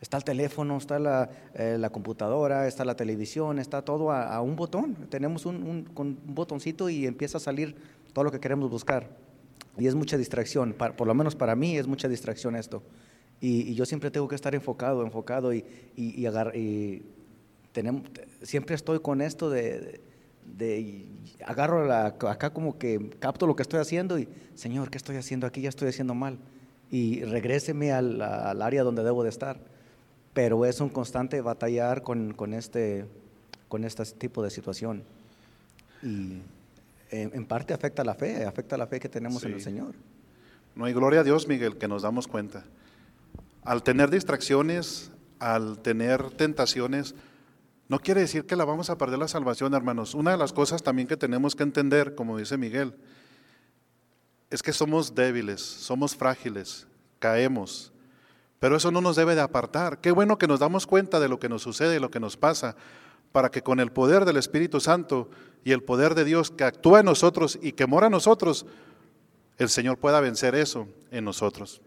[0.00, 4.54] Está el teléfono, está la, eh, la computadora, está la televisión, está todo a, un
[4.54, 4.94] botón.
[5.08, 7.74] Tenemos un, un, botoncito y empieza a salir
[8.12, 9.08] todo lo que queremos buscar.
[9.76, 12.82] Y es mucha distracción, por lo menos para mí es mucha distracción esto.
[13.40, 15.64] Y, yo siempre tengo que estar enfocado, enfocado y,
[15.96, 17.02] y, y
[17.72, 18.02] tenemos,
[18.42, 20.00] siempre estoy con esto de,
[20.44, 21.06] de,
[21.44, 25.46] agarro la, acá como que capto lo que estoy haciendo y, Señor, ¿qué estoy haciendo
[25.46, 25.60] aquí?
[25.60, 26.38] Ya estoy haciendo mal.
[26.90, 29.60] Y regréseme al, al área donde debo de estar.
[30.32, 33.06] Pero es un constante batallar con, con este,
[33.68, 35.02] con este tipo de situación.
[36.02, 36.40] Y
[37.10, 39.48] en, en, parte afecta la fe, afecta la fe que tenemos sí.
[39.48, 39.94] en el Señor.
[40.74, 42.64] No hay gloria a Dios, Miguel, que nos damos cuenta.
[43.64, 47.14] Al tener distracciones, al tener tentaciones,
[47.88, 50.14] no quiere decir que la vamos a perder la salvación, hermanos.
[50.14, 52.94] Una de las cosas también que tenemos que entender, como dice Miguel,
[54.50, 56.86] es que somos débiles, somos frágiles,
[57.18, 57.92] caemos.
[58.60, 60.00] Pero eso no nos debe de apartar.
[60.00, 62.36] Qué bueno que nos damos cuenta de lo que nos sucede y lo que nos
[62.36, 62.76] pasa,
[63.32, 65.30] para que con el poder del Espíritu Santo
[65.64, 68.66] y el poder de Dios que actúa en nosotros y que mora en nosotros,
[69.56, 71.80] el Señor pueda vencer eso en nosotros.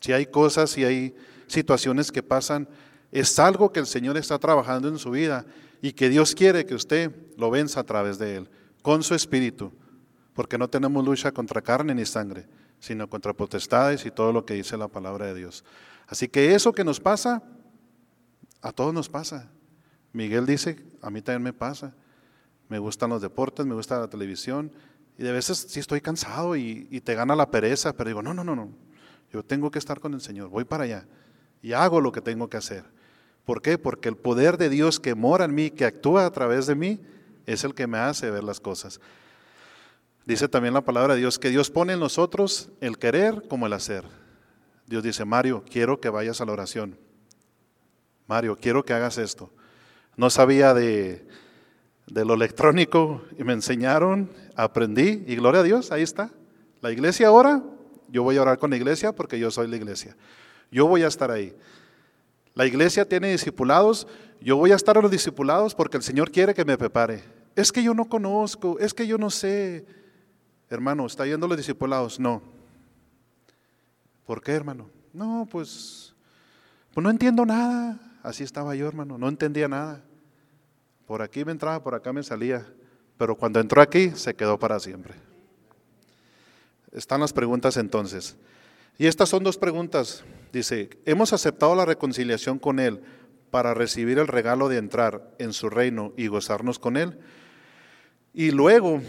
[0.00, 1.14] Si hay cosas, si hay
[1.46, 2.68] situaciones que pasan,
[3.12, 5.46] es algo que el Señor está trabajando en su vida
[5.80, 8.50] y que Dios quiere que usted lo venza a través de Él,
[8.82, 9.72] con su espíritu,
[10.34, 12.46] porque no tenemos lucha contra carne ni sangre,
[12.80, 15.64] sino contra potestades y todo lo que dice la palabra de Dios.
[16.06, 17.42] Así que eso que nos pasa,
[18.62, 19.50] a todos nos pasa.
[20.12, 21.94] Miguel dice, a mí también me pasa.
[22.68, 24.70] Me gustan los deportes, me gusta la televisión,
[25.16, 28.34] y de veces sí estoy cansado y, y te gana la pereza, pero digo, no,
[28.34, 28.70] no, no, no,
[29.32, 31.06] yo tengo que estar con el Señor, voy para allá
[31.62, 32.84] y hago lo que tengo que hacer.
[33.48, 33.78] ¿Por qué?
[33.78, 37.00] Porque el poder de Dios que mora en mí, que actúa a través de mí,
[37.46, 39.00] es el que me hace ver las cosas.
[40.26, 43.72] Dice también la palabra de Dios que Dios pone en nosotros el querer como el
[43.72, 44.04] hacer.
[44.86, 46.98] Dios dice, Mario, quiero que vayas a la oración.
[48.26, 49.50] Mario, quiero que hagas esto.
[50.14, 51.26] No sabía de,
[52.06, 56.32] de lo electrónico y me enseñaron, aprendí y gloria a Dios, ahí está.
[56.82, 57.62] La iglesia ora,
[58.08, 60.18] yo voy a orar con la iglesia porque yo soy la iglesia.
[60.70, 61.56] Yo voy a estar ahí.
[62.58, 64.08] La iglesia tiene discipulados,
[64.40, 67.22] yo voy a estar a los discipulados porque el Señor quiere que me prepare.
[67.54, 69.86] Es que yo no conozco, es que yo no sé.
[70.68, 72.18] Hermano, ¿está yendo a los discipulados?
[72.18, 72.42] No.
[74.26, 74.90] ¿Por qué, hermano?
[75.12, 76.16] No, pues,
[76.92, 77.96] pues no entiendo nada.
[78.24, 80.02] Así estaba yo, hermano, no entendía nada.
[81.06, 82.66] Por aquí me entraba, por acá me salía.
[83.16, 85.14] Pero cuando entró aquí, se quedó para siempre.
[86.90, 88.36] Están las preguntas entonces.
[88.98, 90.24] Y estas son dos preguntas.
[90.52, 93.00] Dice, hemos aceptado la reconciliación con Él
[93.50, 97.18] para recibir el regalo de entrar en su reino y gozarnos con Él.
[98.32, 99.00] Y luego,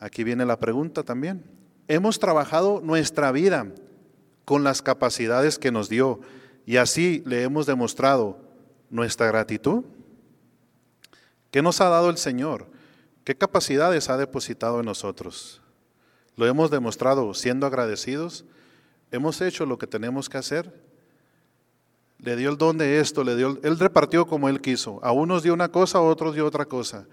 [0.00, 1.44] aquí viene la pregunta también,
[1.88, 3.66] hemos trabajado nuestra vida
[4.44, 6.20] con las capacidades que nos dio
[6.66, 8.38] y así le hemos demostrado
[8.90, 9.84] nuestra gratitud?
[11.50, 12.66] ¿Qué nos ha dado el Señor?
[13.24, 15.60] ¿Qué capacidades ha depositado en nosotros?
[16.36, 18.44] ¿Lo hemos demostrado siendo agradecidos?
[19.12, 20.72] ¿Hemos hecho lo que tenemos que hacer?
[22.18, 24.98] Le dio el don de esto, le dio, él repartió como él quiso.
[25.04, 27.06] A unos dio una cosa, a otros dio otra cosa.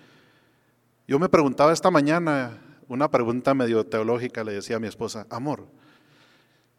[1.07, 5.67] Yo me preguntaba esta mañana, una pregunta medio teológica, le decía a mi esposa, amor,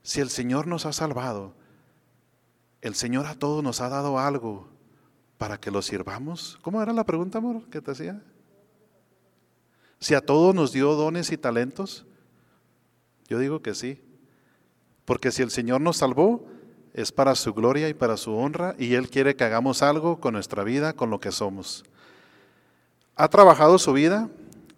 [0.03, 1.53] si el Señor nos ha salvado,
[2.81, 4.69] el Señor a todos nos ha dado algo
[5.37, 6.59] para que lo sirvamos.
[6.63, 8.23] ¿Cómo era la pregunta, amor, que te hacía?
[9.99, 12.07] Si a todos nos dio dones y talentos,
[13.29, 14.01] yo digo que sí.
[15.11, 16.47] Porque si el Señor nos salvó,
[16.95, 20.35] es para su gloria y para su honra, y Él quiere que hagamos algo con
[20.35, 21.83] nuestra vida, con lo que somos.
[23.17, 24.29] Ha trabajado su vida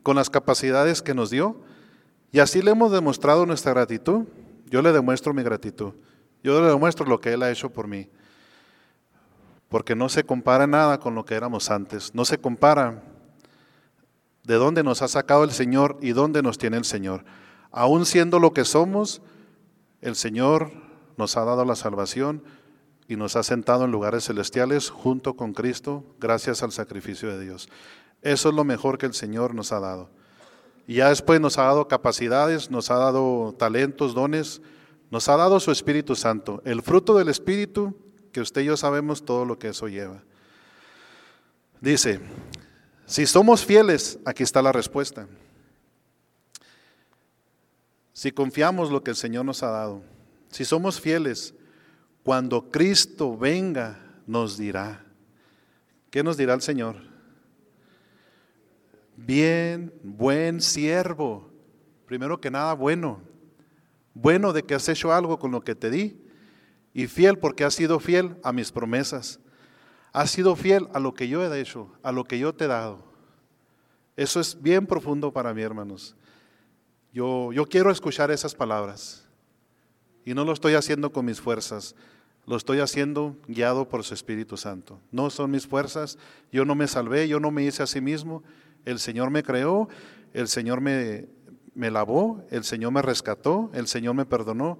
[0.03, 1.61] con las capacidades que nos dio,
[2.31, 4.25] y así le hemos demostrado nuestra gratitud.
[4.71, 5.93] Yo le demuestro mi gratitud.
[6.43, 8.09] Yo le demuestro lo que Él ha hecho por mí.
[9.69, 12.15] Porque no se compara nada con lo que éramos antes.
[12.15, 13.03] No se compara
[14.45, 17.23] de dónde nos ha sacado el Señor y dónde nos tiene el Señor.
[17.71, 19.21] Aún siendo lo que somos,
[20.03, 20.73] el Señor
[21.17, 22.43] nos ha dado la salvación
[23.09, 27.69] y nos ha sentado en lugares celestiales junto con Cristo gracias al sacrificio de Dios.
[28.21, 30.11] Eso es lo mejor que el Señor nos ha dado.
[30.87, 34.61] Y ya después nos ha dado capacidades, nos ha dado talentos, dones,
[35.11, 36.63] nos ha dado su Espíritu Santo.
[36.65, 37.95] El fruto del Espíritu,
[38.33, 40.23] que usted y yo sabemos todo lo que eso lleva.
[41.81, 42.21] Dice,
[43.07, 45.27] si somos fieles, aquí está la respuesta.
[48.13, 50.03] Si confiamos lo que el Señor nos ha dado,
[50.49, 51.55] si somos fieles,
[52.23, 55.05] cuando Cristo venga, nos dirá.
[56.11, 56.97] ¿Qué nos dirá el Señor?
[59.17, 61.51] Bien, buen siervo.
[62.07, 63.21] Primero que nada, bueno.
[64.15, 66.21] Bueno de que has hecho algo con lo que te di.
[66.93, 69.41] Y fiel porque has sido fiel a mis promesas.
[70.13, 72.69] Has sido fiel a lo que yo he hecho, a lo que yo te he
[72.69, 73.03] dado.
[74.15, 76.15] Eso es bien profundo para mí, hermanos.
[77.13, 79.29] Yo, quiero escuchar esas palabras.
[80.25, 81.95] Y no lo estoy haciendo con mis fuerzas,
[82.47, 85.01] lo estoy haciendo guiado por su Espíritu Santo.
[85.11, 86.17] No son mis fuerzas,
[86.51, 88.43] yo no me salvé, yo no me hice a sí mismo.
[88.85, 89.89] El Señor me creó,
[90.33, 91.27] el Señor me,
[91.75, 94.79] me lavó, el Señor me rescató, el Señor me perdonó.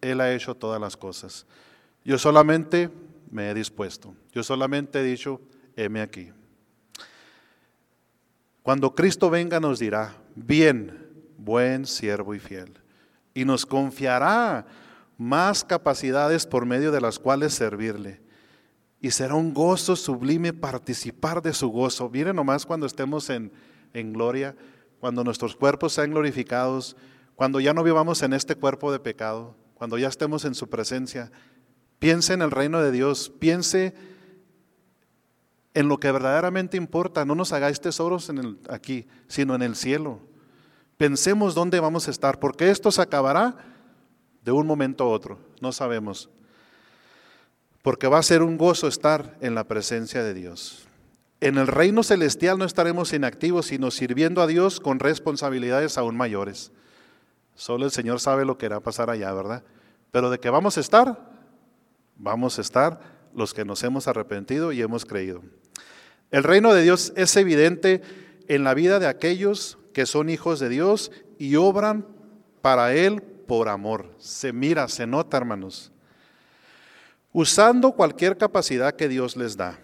[0.00, 1.46] Él ha hecho todas las cosas.
[2.04, 2.90] Yo solamente
[3.30, 5.40] me he dispuesto, yo solamente he dicho,
[5.76, 6.32] heme aquí.
[8.62, 10.99] Cuando Cristo venga nos dirá, bien,
[11.44, 12.72] buen siervo y fiel,
[13.34, 14.66] y nos confiará
[15.18, 18.20] más capacidades por medio de las cuales servirle.
[19.02, 22.10] Y será un gozo sublime participar de su gozo.
[22.10, 23.52] Miren nomás cuando estemos en,
[23.94, 24.56] en gloria,
[24.98, 26.96] cuando nuestros cuerpos sean glorificados,
[27.34, 31.32] cuando ya no vivamos en este cuerpo de pecado, cuando ya estemos en su presencia.
[31.98, 33.94] Piense en el reino de Dios, piense
[35.72, 37.24] en lo que verdaderamente importa.
[37.24, 40.20] No nos hagáis tesoros en el, aquí, sino en el cielo.
[41.00, 43.56] Pensemos dónde vamos a estar, porque esto se acabará
[44.44, 46.28] de un momento a otro, no sabemos.
[47.80, 50.86] Porque va a ser un gozo estar en la presencia de Dios.
[51.40, 56.70] En el reino celestial no estaremos inactivos, sino sirviendo a Dios con responsabilidades aún mayores.
[57.54, 59.64] Solo el Señor sabe lo que irá a pasar allá, ¿verdad?
[60.10, 61.30] Pero de que vamos a estar,
[62.16, 63.00] vamos a estar
[63.34, 65.40] los que nos hemos arrepentido y hemos creído.
[66.30, 68.02] El reino de Dios es evidente
[68.48, 72.06] en la vida de aquellos que son hijos de Dios y obran
[72.62, 74.14] para Él por amor.
[74.18, 75.90] Se mira, se nota, hermanos.
[77.32, 79.78] Usando cualquier capacidad que Dios les da.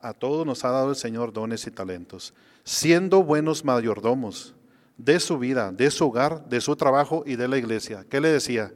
[0.00, 2.34] A todos nos ha dado el Señor dones y talentos.
[2.64, 4.54] Siendo buenos mayordomos
[4.96, 8.04] de su vida, de su hogar, de su trabajo y de la iglesia.
[8.08, 8.72] ¿Qué le decía?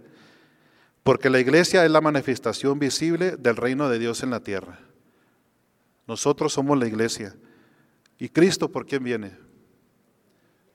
[1.02, 4.80] Porque la iglesia es la manifestación visible del reino de Dios en la tierra.
[6.06, 7.36] Nosotros somos la iglesia.
[8.18, 9.43] ¿Y Cristo por quién viene?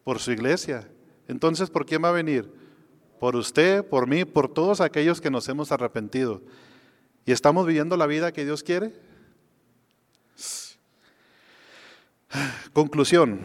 [0.10, 0.89] Por su iglesia.
[1.28, 2.51] Entonces, ¿por quién va a venir?
[3.20, 6.41] Por usted, por mí, por todos aquellos que nos hemos arrepentido.
[7.28, 8.91] ¿Y estamos viviendo la vida que Dios quiere?
[12.74, 13.39] Conclusión.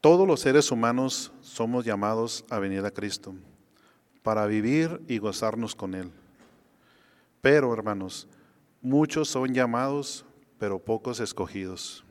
[0.00, 3.36] Todos los seres humanos somos llamados a venir a Cristo
[4.24, 6.10] para vivir y gozarnos con Él.
[7.40, 8.26] Pero, hermanos,
[8.82, 10.24] muchos son llamados,
[10.58, 12.02] pero pocos escogidos.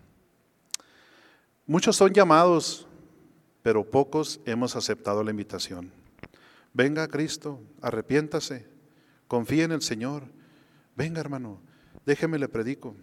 [1.67, 2.87] Muchos son llamados,
[3.63, 5.91] pero pocos hemos aceptado la invitación.
[6.73, 8.67] Venga Cristo, arrepiéntase,
[9.27, 10.23] confíe en el Señor.
[10.95, 11.59] Venga, hermano,
[12.05, 12.95] déjeme le predico.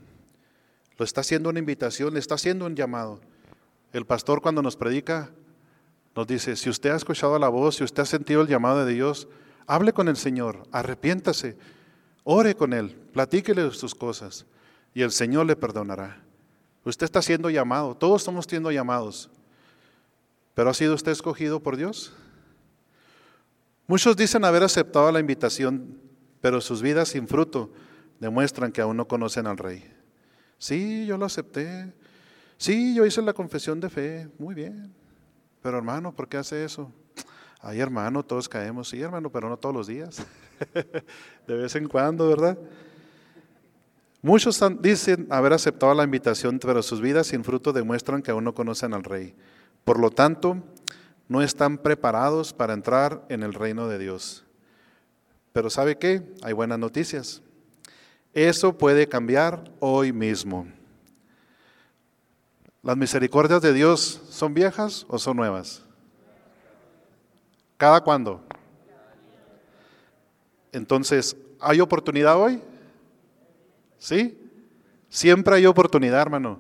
[0.97, 3.21] Lo está haciendo una invitación, le está haciendo un llamado.
[3.93, 5.33] El pastor cuando nos predica,
[6.15, 8.93] Nos dice, si usted ha escuchado la voz, si usted ha sentido el llamado de
[8.93, 9.29] Dios,
[9.67, 11.57] hable con el Señor, arrepiéntase,
[12.23, 14.45] ore con Él, platíquele sus cosas
[14.93, 16.23] y el Señor le perdonará.
[16.85, 19.31] Usted está siendo llamado, todos estamos siendo llamados,
[20.55, 22.13] pero ¿ha sido usted escogido por Dios?
[23.87, 26.01] Muchos dicen haber aceptado la invitación,
[26.41, 27.73] pero sus vidas sin fruto
[28.21, 29.93] demuestran que aún no conocen al Rey.
[30.59, 31.93] Sí, yo lo acepté.
[32.57, 34.29] Sí, yo hice la confesión de fe.
[34.39, 34.95] Muy bien.
[35.61, 36.93] Pero hermano, ¿por qué hace eso?
[37.61, 38.89] Ay, hermano, todos caemos.
[38.89, 40.25] Sí, hermano, pero no todos los días.
[41.47, 42.57] de vez en cuando, ¿verdad?
[44.25, 48.55] Muchos dicen haber aceptado la invitación, pero sus vidas sin fruto demuestran que aún no
[48.55, 49.35] conocen al Rey.
[49.85, 50.63] Por lo tanto,
[51.27, 54.45] no están preparados para entrar en el reino de Dios.
[55.53, 56.23] Pero ¿sabe qué?
[56.43, 57.43] Hay buenas noticias.
[58.33, 60.69] Eso puede cambiar hoy mismo.
[62.83, 65.83] ¿Las misericordias de Dios son viejas o son nuevas?
[67.77, 68.41] ¿Cada cuándo?
[70.71, 72.63] Entonces, ¿hay oportunidad hoy?
[74.03, 74.37] ¿Sí?
[75.09, 76.59] Siempre hay oportunidad, hermano.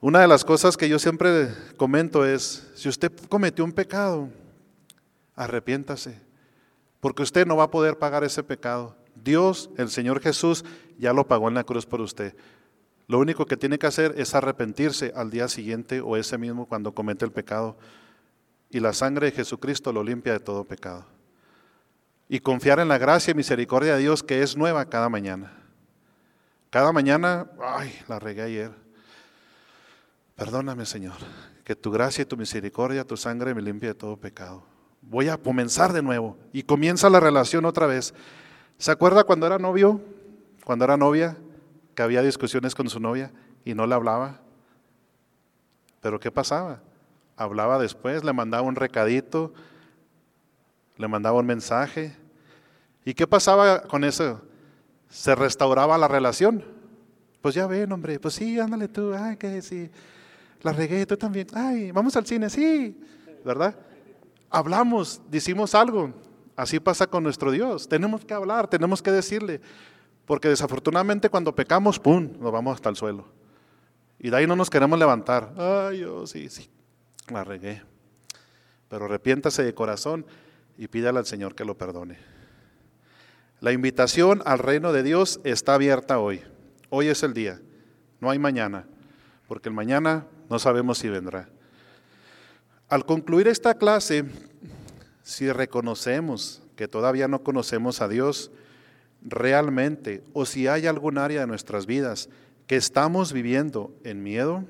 [0.00, 4.28] Una de las cosas que yo siempre comento es, si usted cometió un pecado,
[5.34, 6.16] arrepiéntase,
[7.00, 8.94] porque usted no va a poder pagar ese pecado.
[9.16, 10.64] Dios, el Señor Jesús,
[10.96, 12.36] ya lo pagó en la cruz por usted.
[13.08, 16.94] Lo único que tiene que hacer es arrepentirse al día siguiente o ese mismo cuando
[16.94, 17.76] comete el pecado.
[18.70, 21.04] Y la sangre de Jesucristo lo limpia de todo pecado.
[22.28, 25.56] Y confiar en la gracia y misericordia de Dios que es nueva cada mañana.
[26.70, 28.70] Cada mañana, ay, la regué ayer.
[30.36, 31.16] Perdóname, Señor,
[31.64, 34.62] que tu gracia y tu misericordia, tu sangre me limpie de todo pecado.
[35.02, 36.38] Voy a comenzar de nuevo.
[36.52, 38.14] Y comienza la relación otra vez.
[38.78, 40.00] ¿Se acuerda cuando era novio?
[40.64, 41.36] Cuando era novia,
[41.96, 43.32] que había discusiones con su novia
[43.64, 44.40] y no le hablaba.
[46.00, 46.80] Pero ¿qué pasaba?
[47.36, 49.52] Hablaba después, le mandaba un recadito,
[50.96, 52.16] le mandaba un mensaje.
[53.04, 54.40] ¿Y qué pasaba con eso?
[55.10, 56.64] Se restauraba la relación.
[57.42, 59.90] Pues ya ven, hombre, pues sí, ándale tú, ay, que sí,
[60.62, 62.98] la regué, tú también, ay, vamos al cine, sí,
[63.44, 63.74] ¿verdad?
[64.50, 66.12] Hablamos, decimos algo.
[66.54, 67.88] Así pasa con nuestro Dios.
[67.88, 69.62] Tenemos que hablar, tenemos que decirle,
[70.26, 73.24] porque desafortunadamente cuando pecamos, ¡pum!, nos vamos hasta el suelo.
[74.18, 75.54] Y de ahí no nos queremos levantar.
[75.56, 76.68] Ay, yo sí, sí,
[77.32, 77.82] la regué.
[78.90, 80.26] Pero arrepiéntase de corazón
[80.76, 82.18] y pídale al Señor que lo perdone.
[83.60, 86.40] La invitación al reino de Dios está abierta hoy.
[86.88, 87.60] Hoy es el día,
[88.18, 88.86] no hay mañana,
[89.46, 91.50] porque el mañana no sabemos si vendrá.
[92.88, 94.24] Al concluir esta clase,
[95.22, 98.50] si reconocemos que todavía no conocemos a Dios,
[99.22, 102.30] realmente o si hay algún área de nuestras vidas
[102.66, 104.64] que estamos viviendo en miedo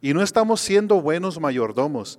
[0.00, 2.18] y no estamos siendo buenos mayordomos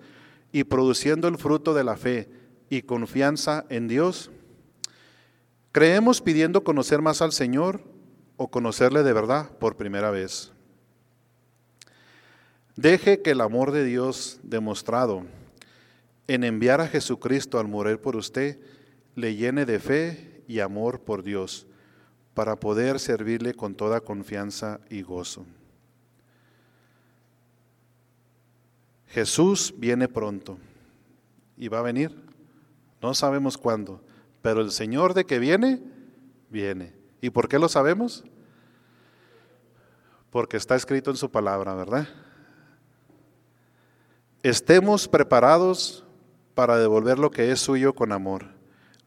[0.52, 2.30] y produciendo el fruto de la fe
[2.70, 4.30] y confianza en Dios,
[5.76, 7.82] creemos pidiendo conocer más al Señor
[8.38, 10.54] o conocerle de verdad por primera vez.
[12.78, 15.26] Deje que el amor de Dios demostrado
[16.30, 18.58] en enviar a Jesucristo al morir por usted
[19.16, 21.68] le llene de fe y amor por Dios
[22.34, 25.46] para poder servirle con toda confianza y gozo.
[29.08, 30.58] Jesús viene pronto
[31.58, 32.16] y va a venir.
[33.02, 34.05] No sabemos cuándo,
[34.46, 35.82] pero el Señor de que viene,
[36.52, 36.94] viene.
[37.20, 38.24] ¿Y por qué lo sabemos?
[40.30, 42.08] Porque está escrito en su palabra, ¿verdad?
[44.44, 46.06] Estemos preparados
[46.54, 48.46] para devolver lo que es suyo con amor,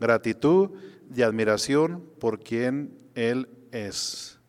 [0.00, 0.70] gratitud
[1.08, 4.40] de admiración por quien Él es.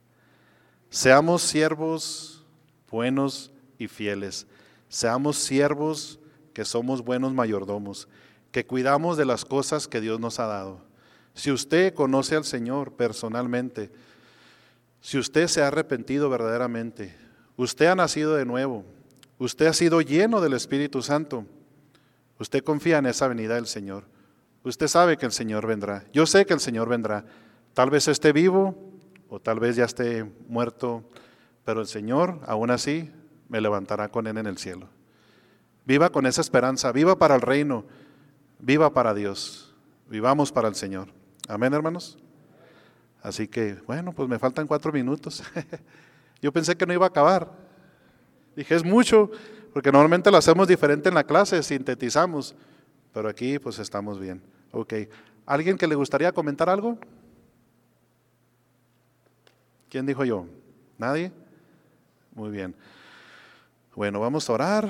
[0.89, 2.47] Seamos siervos
[2.89, 4.47] buenos y fieles.
[4.87, 6.19] Seamos siervos
[6.51, 8.07] que somos buenos mayordomos,
[8.51, 10.81] que cuidamos de las cosas que Dios nos ha dado.
[11.33, 13.91] Si usted conoce al Señor personalmente,
[15.01, 17.15] si usted se ha arrepentido verdaderamente,
[17.55, 18.83] usted ha nacido de nuevo,
[19.37, 21.45] usted ha sido lleno del Espíritu Santo,
[22.39, 24.03] usted confía en esa venida del Señor.
[24.63, 26.03] Usted sabe que el Señor vendrá.
[26.11, 27.25] Yo sé que el Señor vendrá.
[27.73, 28.75] Tal vez esté vivo
[29.29, 31.03] o tal vez ya esté muerto,
[31.63, 33.09] pero el Señor, aún así,
[33.47, 34.89] me levantará con Él en el cielo.
[35.85, 37.85] Viva con esa esperanza, viva para el reino,
[38.59, 39.73] viva para Dios,
[40.07, 41.07] vivamos para el Señor.
[41.47, 42.17] Amén, hermanos.
[43.21, 45.43] Así que, bueno, pues me faltan cuatro minutos.
[46.41, 47.51] Yo pensé que no iba a acabar.
[48.55, 49.31] Dije, es mucho,
[49.73, 52.55] porque normalmente lo hacemos diferente en la clase, sintetizamos.
[53.13, 54.41] Pero aquí pues estamos bien.
[54.71, 54.93] Ok.
[55.45, 56.97] ¿Alguien que le gustaría comentar algo?
[59.89, 60.45] ¿Quién dijo yo?
[60.97, 61.31] ¿Nadie?
[62.35, 62.75] Muy bien.
[63.95, 64.89] Bueno, vamos a orar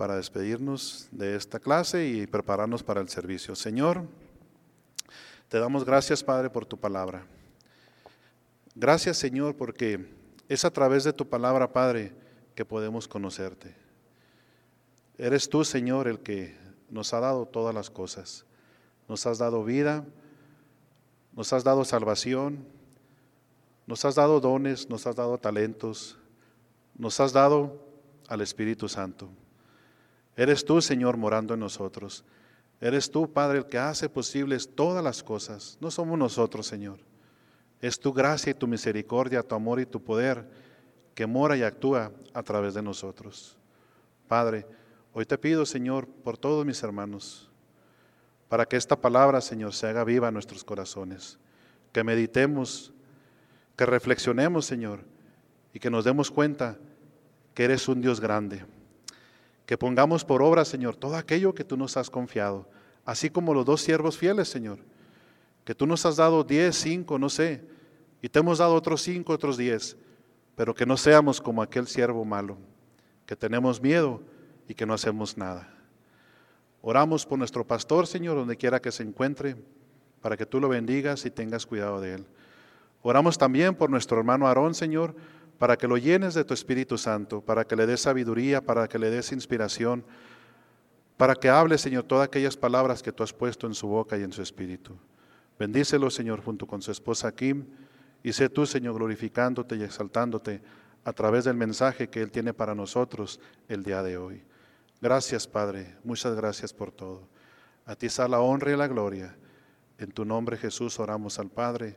[0.00, 3.54] para despedirnos de esta clase y prepararnos para el servicio.
[3.54, 4.06] Señor,
[5.50, 7.26] te damos gracias, Padre, por tu palabra.
[8.74, 10.08] Gracias, Señor, porque
[10.48, 12.14] es a través de tu palabra, Padre,
[12.54, 13.76] que podemos conocerte.
[15.18, 16.56] Eres tú, Señor, el que
[16.88, 18.46] nos ha dado todas las cosas.
[19.06, 20.06] Nos has dado vida,
[21.34, 22.64] nos has dado salvación,
[23.86, 26.16] nos has dado dones, nos has dado talentos,
[26.96, 27.86] nos has dado
[28.28, 29.28] al Espíritu Santo.
[30.36, 32.24] Eres tú, Señor, morando en nosotros.
[32.80, 35.76] Eres tú, Padre, el que hace posibles todas las cosas.
[35.80, 36.98] No somos nosotros, Señor.
[37.80, 40.46] Es tu gracia y tu misericordia, tu amor y tu poder
[41.14, 43.58] que mora y actúa a través de nosotros.
[44.28, 44.66] Padre,
[45.12, 47.50] hoy te pido, Señor, por todos mis hermanos,
[48.48, 51.38] para que esta palabra, Señor, se haga viva en nuestros corazones,
[51.92, 52.92] que meditemos,
[53.76, 55.04] que reflexionemos, Señor,
[55.74, 56.78] y que nos demos cuenta
[57.54, 58.64] que eres un Dios grande.
[59.66, 62.68] Que pongamos por obra, Señor, todo aquello que tú nos has confiado,
[63.04, 64.78] así como los dos siervos fieles, Señor,
[65.64, 67.64] que tú nos has dado diez, cinco, no sé,
[68.22, 69.96] y te hemos dado otros cinco, otros diez,
[70.56, 72.56] pero que no seamos como aquel siervo malo,
[73.26, 74.20] que tenemos miedo
[74.68, 75.72] y que no hacemos nada.
[76.82, 79.56] Oramos por nuestro pastor, Señor, donde quiera que se encuentre,
[80.20, 82.26] para que tú lo bendigas y tengas cuidado de él.
[83.02, 85.14] Oramos también por nuestro hermano Aarón, Señor,
[85.60, 88.98] para que lo llenes de tu Espíritu Santo, para que le des sabiduría, para que
[88.98, 90.02] le des inspiración,
[91.18, 94.22] para que hable, Señor, todas aquellas palabras que tú has puesto en su boca y
[94.22, 94.96] en su espíritu.
[95.58, 97.66] Bendícelo, Señor, junto con su esposa Kim,
[98.22, 100.62] y sé tú, Señor, glorificándote y exaltándote
[101.04, 103.38] a través del mensaje que Él tiene para nosotros
[103.68, 104.42] el día de hoy.
[105.02, 107.28] Gracias, Padre, muchas gracias por todo.
[107.84, 109.36] A ti sea la honra y la gloria.
[109.98, 111.96] En tu nombre, Jesús, oramos al Padre.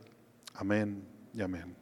[0.52, 1.02] Amén
[1.32, 1.72] y amén.